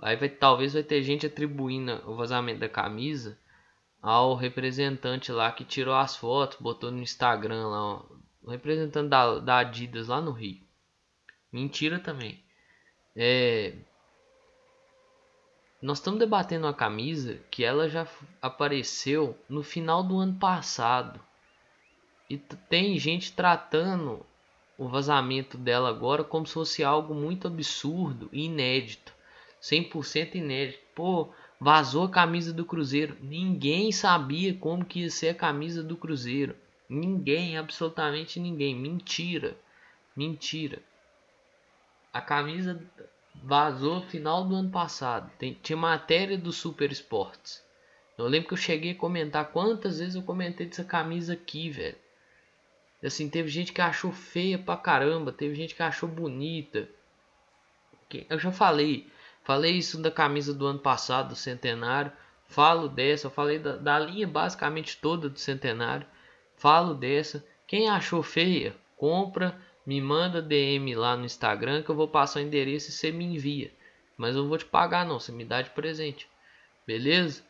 Aí 0.00 0.16
vai, 0.16 0.28
talvez 0.28 0.72
vai 0.72 0.82
ter 0.82 1.02
gente 1.02 1.26
atribuindo 1.26 1.92
o 2.10 2.16
vazamento 2.16 2.60
da 2.60 2.68
camisa 2.68 3.38
ao 4.02 4.34
representante 4.34 5.30
lá 5.30 5.52
que 5.52 5.64
tirou 5.64 5.94
as 5.94 6.16
fotos, 6.16 6.58
botou 6.60 6.90
no 6.90 7.00
Instagram 7.00 7.68
lá, 7.68 7.82
ó, 7.82 8.02
o 8.42 8.50
representante 8.50 9.08
da, 9.08 9.38
da 9.38 9.58
Adidas 9.58 10.08
lá 10.08 10.20
no 10.20 10.32
Rio. 10.32 10.62
Mentira 11.52 11.98
também. 11.98 12.42
É, 13.16 13.74
nós 15.84 15.98
estamos 15.98 16.18
debatendo 16.18 16.66
uma 16.66 16.72
camisa 16.72 17.38
que 17.50 17.62
ela 17.62 17.88
já 17.88 18.06
apareceu 18.40 19.38
no 19.48 19.62
final 19.62 20.02
do 20.02 20.18
ano 20.18 20.34
passado. 20.38 21.20
E 22.28 22.38
tem 22.38 22.98
gente 22.98 23.32
tratando 23.32 24.24
o 24.78 24.88
vazamento 24.88 25.58
dela 25.58 25.90
agora 25.90 26.24
como 26.24 26.46
se 26.46 26.54
fosse 26.54 26.82
algo 26.82 27.14
muito 27.14 27.46
absurdo 27.46 28.30
e 28.32 28.46
inédito. 28.46 29.12
100% 29.60 30.36
inédito. 30.36 30.80
Pô, 30.94 31.28
Vazou 31.60 32.04
a 32.04 32.10
camisa 32.10 32.52
do 32.52 32.64
Cruzeiro. 32.64 33.16
Ninguém 33.20 33.92
sabia 33.92 34.54
como 34.54 34.84
que 34.84 35.00
ia 35.00 35.10
ser 35.10 35.28
a 35.28 35.34
camisa 35.34 35.82
do 35.82 35.96
Cruzeiro. 35.96 36.56
Ninguém, 36.88 37.56
absolutamente 37.56 38.40
ninguém. 38.40 38.74
Mentira. 38.74 39.56
Mentira. 40.16 40.82
A 42.12 42.20
camisa 42.20 42.82
vazou 43.34 43.96
no 43.96 44.06
final 44.06 44.44
do 44.44 44.54
ano 44.54 44.70
passado. 44.70 45.30
Tem, 45.38 45.54
tinha 45.62 45.76
matéria 45.76 46.38
do 46.38 46.52
Super 46.52 46.90
Esportes. 46.90 47.62
Eu 48.16 48.26
lembro 48.26 48.48
que 48.48 48.54
eu 48.54 48.58
cheguei 48.58 48.92
a 48.92 48.96
comentar 48.96 49.50
quantas 49.50 49.98
vezes 49.98 50.14
eu 50.14 50.22
comentei 50.22 50.66
dessa 50.66 50.84
camisa 50.84 51.32
aqui, 51.32 51.70
velho. 51.70 51.96
Assim, 53.02 53.28
teve 53.28 53.48
gente 53.48 53.72
que 53.72 53.82
achou 53.82 54.12
feia 54.12 54.58
pra 54.58 54.76
caramba, 54.76 55.32
teve 55.32 55.54
gente 55.54 55.74
que 55.74 55.82
achou 55.82 56.08
bonita. 56.08 56.88
Eu 58.30 58.38
já 58.38 58.52
falei, 58.52 59.10
Falei 59.44 59.72
isso 59.72 60.00
da 60.00 60.10
camisa 60.10 60.54
do 60.54 60.66
ano 60.66 60.78
passado, 60.78 61.28
do 61.28 61.36
centenário. 61.36 62.10
Falo 62.46 62.88
dessa, 62.88 63.28
falei 63.28 63.58
da, 63.58 63.76
da 63.76 63.98
linha 63.98 64.26
basicamente 64.26 64.96
toda 64.96 65.28
do 65.28 65.38
centenário. 65.38 66.06
Falo 66.56 66.94
dessa. 66.94 67.44
Quem 67.66 67.90
achou 67.90 68.22
feia, 68.22 68.74
compra, 68.96 69.60
me 69.86 70.00
manda 70.00 70.40
DM 70.40 70.94
lá 70.94 71.16
no 71.16 71.24
Instagram 71.24 71.82
que 71.82 71.90
eu 71.90 71.94
vou 71.94 72.08
passar 72.08 72.40
o 72.40 72.42
endereço 72.42 72.90
e 72.90 72.92
você 72.92 73.12
me 73.12 73.24
envia. 73.24 73.72
Mas 74.16 74.34
eu 74.34 74.42
não 74.42 74.48
vou 74.48 74.58
te 74.58 74.64
pagar 74.64 75.04
não, 75.04 75.18
você 75.18 75.32
me 75.32 75.44
dá 75.44 75.60
de 75.60 75.70
presente. 75.70 76.28
Beleza? 76.86 77.42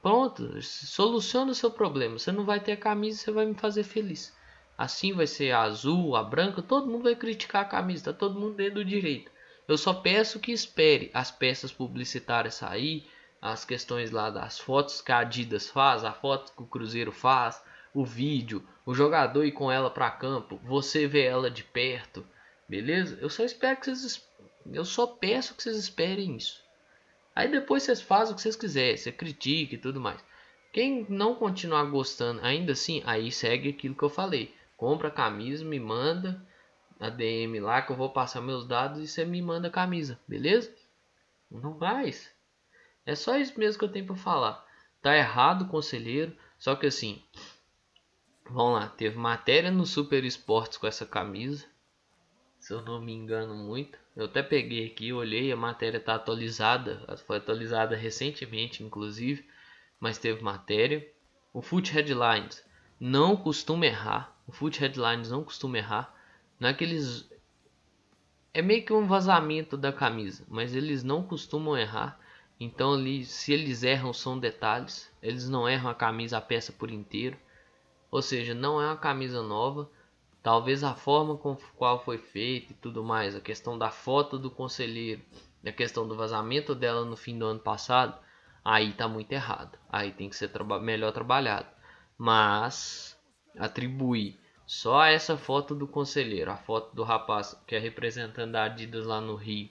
Pronto, 0.00 0.60
soluciona 0.62 1.52
o 1.52 1.54
seu 1.54 1.70
problema. 1.70 2.18
Você 2.18 2.32
não 2.32 2.44
vai 2.44 2.60
ter 2.60 2.72
a 2.72 2.76
camisa, 2.76 3.18
você 3.18 3.30
vai 3.30 3.46
me 3.46 3.54
fazer 3.54 3.84
feliz. 3.84 4.36
Assim 4.76 5.12
vai 5.12 5.26
ser 5.26 5.52
a 5.52 5.62
azul, 5.62 6.16
a 6.16 6.22
branca, 6.22 6.62
todo 6.62 6.90
mundo 6.90 7.04
vai 7.04 7.14
criticar 7.14 7.62
a 7.62 7.68
camisa, 7.68 8.12
tá 8.12 8.12
todo 8.12 8.38
mundo 8.38 8.54
dentro 8.54 8.76
do 8.76 8.84
direito. 8.84 9.30
Eu 9.68 9.78
só 9.78 9.94
peço 9.94 10.40
que 10.40 10.50
espere 10.50 11.10
as 11.14 11.30
peças 11.30 11.70
publicitárias 11.70 12.54
sair, 12.54 13.06
as 13.40 13.64
questões 13.64 14.10
lá 14.10 14.28
das 14.28 14.58
fotos 14.58 15.00
que 15.00 15.12
a 15.12 15.18
Adidas 15.18 15.68
faz, 15.68 16.04
a 16.04 16.12
foto 16.12 16.52
que 16.52 16.62
o 16.62 16.66
Cruzeiro 16.66 17.12
faz, 17.12 17.62
o 17.94 18.04
vídeo, 18.04 18.66
o 18.84 18.94
jogador 18.94 19.44
ir 19.44 19.52
com 19.52 19.70
ela 19.70 19.90
para 19.90 20.10
campo, 20.10 20.60
você 20.64 21.06
vê 21.06 21.24
ela 21.24 21.50
de 21.50 21.64
perto, 21.64 22.26
beleza? 22.68 23.18
Eu 23.20 23.30
só 23.30 23.44
espero 23.44 23.78
que 23.78 23.86
vocês 23.86 24.22
eu 24.70 24.84
só 24.84 25.06
peço 25.06 25.54
que 25.54 25.62
vocês 25.62 25.76
esperem 25.76 26.36
isso. 26.36 26.62
Aí 27.34 27.48
depois 27.48 27.82
vocês 27.82 28.00
fazem 28.00 28.32
o 28.32 28.36
que 28.36 28.42
vocês 28.42 28.56
quiserem, 28.56 28.96
você 28.96 29.10
critica 29.10 29.74
e 29.74 29.78
tudo 29.78 30.00
mais. 30.00 30.22
Quem 30.72 31.04
não 31.08 31.34
continuar 31.34 31.84
gostando, 31.84 32.40
ainda 32.42 32.72
assim, 32.72 33.02
aí 33.04 33.32
segue 33.32 33.70
aquilo 33.70 33.94
que 33.94 34.02
eu 34.02 34.08
falei. 34.08 34.54
Compra 34.76 35.08
a 35.08 35.12
camisa, 35.12 35.64
me 35.64 35.80
manda 35.80 36.44
na 36.98 37.10
DM 37.10 37.58
lá 37.60 37.82
que 37.82 37.90
eu 37.90 37.96
vou 37.96 38.10
passar 38.10 38.40
meus 38.40 38.66
dados 38.66 39.00
e 39.00 39.08
você 39.08 39.24
me 39.24 39.42
manda 39.42 39.68
a 39.68 39.70
camisa, 39.70 40.18
beleza? 40.26 40.72
Não 41.50 41.76
mais. 41.76 42.30
É 43.04 43.14
só 43.14 43.36
isso 43.36 43.58
mesmo 43.58 43.78
que 43.78 43.84
eu 43.84 43.92
tenho 43.92 44.06
para 44.06 44.16
falar. 44.16 44.64
Tá 45.02 45.16
errado, 45.16 45.66
conselheiro. 45.66 46.36
Só 46.58 46.76
que 46.76 46.86
assim, 46.86 47.22
vamos 48.48 48.80
lá, 48.80 48.88
teve 48.88 49.16
matéria 49.16 49.70
no 49.70 49.86
Super 49.86 50.24
Esportes 50.24 50.78
com 50.78 50.86
essa 50.86 51.06
camisa. 51.06 51.66
Se 52.58 52.72
eu 52.72 52.82
não 52.82 53.00
me 53.00 53.12
engano 53.12 53.54
muito. 53.54 53.98
Eu 54.14 54.26
até 54.26 54.42
peguei 54.42 54.86
aqui, 54.86 55.12
olhei, 55.12 55.50
a 55.50 55.56
matéria 55.56 55.98
tá 55.98 56.14
atualizada. 56.14 57.16
Foi 57.26 57.38
atualizada 57.38 57.96
recentemente, 57.96 58.82
inclusive. 58.82 59.44
Mas 59.98 60.18
teve 60.18 60.42
matéria. 60.42 61.06
O 61.52 61.60
Foot 61.60 61.92
Headlines 61.92 62.64
não 63.00 63.36
costuma 63.36 63.86
errar. 63.86 64.36
O 64.46 64.52
Foot 64.52 64.78
Headlines 64.78 65.30
não 65.30 65.42
costuma 65.42 65.78
errar. 65.78 66.14
Naqueles 66.58 67.28
é, 68.52 68.60
é 68.60 68.62
meio 68.62 68.84
que 68.84 68.92
um 68.92 69.06
vazamento 69.06 69.76
da 69.76 69.92
camisa, 69.92 70.44
mas 70.48 70.74
eles 70.74 71.02
não 71.02 71.22
costumam 71.22 71.76
errar. 71.76 72.20
Então 72.60 72.94
se 73.24 73.52
eles 73.52 73.82
erram 73.82 74.12
são 74.12 74.38
detalhes, 74.38 75.10
eles 75.20 75.48
não 75.48 75.68
erram 75.68 75.90
a 75.90 75.94
camisa 75.94 76.38
a 76.38 76.40
peça 76.40 76.72
por 76.72 76.90
inteiro. 76.90 77.36
Ou 78.12 78.20
seja, 78.20 78.54
não 78.54 78.80
é 78.80 78.86
uma 78.86 78.96
camisa 78.96 79.42
nova. 79.42 79.90
Talvez 80.42 80.84
a 80.84 80.94
forma 80.94 81.38
com 81.38 81.56
qual 81.76 82.04
foi 82.04 82.18
feita 82.18 82.72
e 82.72 82.76
tudo 82.76 83.02
mais, 83.02 83.34
a 83.34 83.40
questão 83.40 83.78
da 83.78 83.90
foto 83.90 84.38
do 84.38 84.50
conselheiro, 84.50 85.22
a 85.64 85.72
questão 85.72 86.06
do 86.06 86.14
vazamento 86.14 86.74
dela 86.74 87.06
no 87.06 87.16
fim 87.16 87.38
do 87.38 87.46
ano 87.46 87.60
passado, 87.60 88.18
aí 88.62 88.92
tá 88.92 89.08
muito 89.08 89.32
errado. 89.32 89.78
Aí 89.88 90.12
tem 90.12 90.28
que 90.28 90.36
ser 90.36 90.48
traba 90.48 90.78
melhor 90.78 91.12
trabalhado. 91.12 91.68
Mas 92.18 93.18
atribuir 93.58 94.38
só 94.66 95.04
essa 95.04 95.38
foto 95.38 95.74
do 95.74 95.86
conselheiro, 95.86 96.50
a 96.50 96.56
foto 96.56 96.94
do 96.94 97.02
rapaz 97.04 97.56
que 97.66 97.74
é 97.74 97.78
representando 97.78 98.56
a 98.56 98.64
Adidas 98.64 99.06
lá 99.06 99.22
no 99.22 99.36
Rio, 99.36 99.70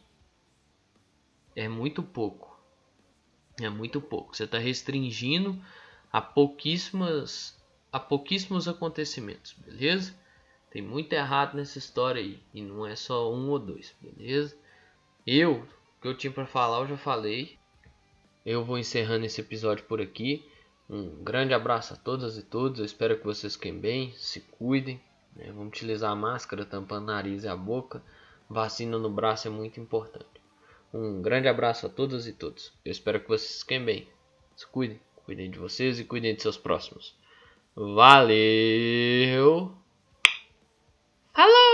é 1.55 1.67
muito 1.67 2.01
pouco. 2.01 2.59
É 3.61 3.69
muito 3.69 4.01
pouco. 4.01 4.35
Você 4.35 4.45
está 4.45 4.57
restringindo 4.57 5.61
a 6.11 6.21
pouquíssimas 6.21 7.60
a 7.91 7.99
pouquíssimos 7.99 8.67
acontecimentos, 8.67 9.53
beleza? 9.53 10.13
Tem 10.69 10.81
muito 10.81 11.11
errado 11.11 11.55
nessa 11.55 11.77
história 11.77 12.21
aí 12.21 12.41
e 12.53 12.61
não 12.61 12.85
é 12.85 12.95
só 12.95 13.33
um 13.33 13.49
ou 13.49 13.59
dois, 13.59 13.93
beleza? 13.99 14.55
Eu, 15.27 15.55
o 15.57 16.01
que 16.01 16.07
eu 16.07 16.17
tinha 16.17 16.31
para 16.31 16.45
falar, 16.45 16.79
eu 16.79 16.87
já 16.87 16.97
falei. 16.97 17.57
Eu 18.45 18.63
vou 18.63 18.79
encerrando 18.79 19.25
esse 19.25 19.41
episódio 19.41 19.83
por 19.83 20.01
aqui. 20.01 20.43
Um 20.89 21.23
grande 21.23 21.53
abraço 21.53 21.93
a 21.93 21.97
todas 21.97 22.37
e 22.37 22.43
todos. 22.43 22.79
Eu 22.79 22.85
espero 22.85 23.17
que 23.17 23.25
vocês 23.25 23.55
fiquem 23.55 23.77
bem, 23.77 24.13
se 24.15 24.39
cuidem. 24.39 24.99
Né? 25.35 25.47
Vamos 25.47 25.67
utilizar 25.67 26.11
a 26.11 26.15
máscara 26.15 26.65
tampando 26.65 27.03
o 27.03 27.07
nariz 27.07 27.43
e 27.43 27.47
a 27.47 27.55
boca. 27.55 28.01
Vacina 28.49 28.97
no 28.97 29.09
braço 29.09 29.47
é 29.47 29.51
muito 29.51 29.79
importante. 29.79 30.25
Um 30.93 31.21
grande 31.21 31.47
abraço 31.47 31.85
a 31.85 31.89
todas 31.89 32.25
e 32.25 32.33
todos. 32.33 32.73
Eu 32.83 32.91
espero 32.91 33.19
que 33.19 33.27
vocês 33.27 33.61
fiquem 33.61 33.83
bem. 33.83 34.07
Se 34.55 34.65
cuidem, 34.67 34.99
cuidem 35.25 35.51
de 35.51 35.59
vocês 35.59 35.99
e 35.99 36.03
cuidem 36.03 36.33
de 36.33 36.41
seus 36.41 36.57
próximos. 36.57 37.15
Valeu! 37.75 39.71
Falou! 41.33 41.70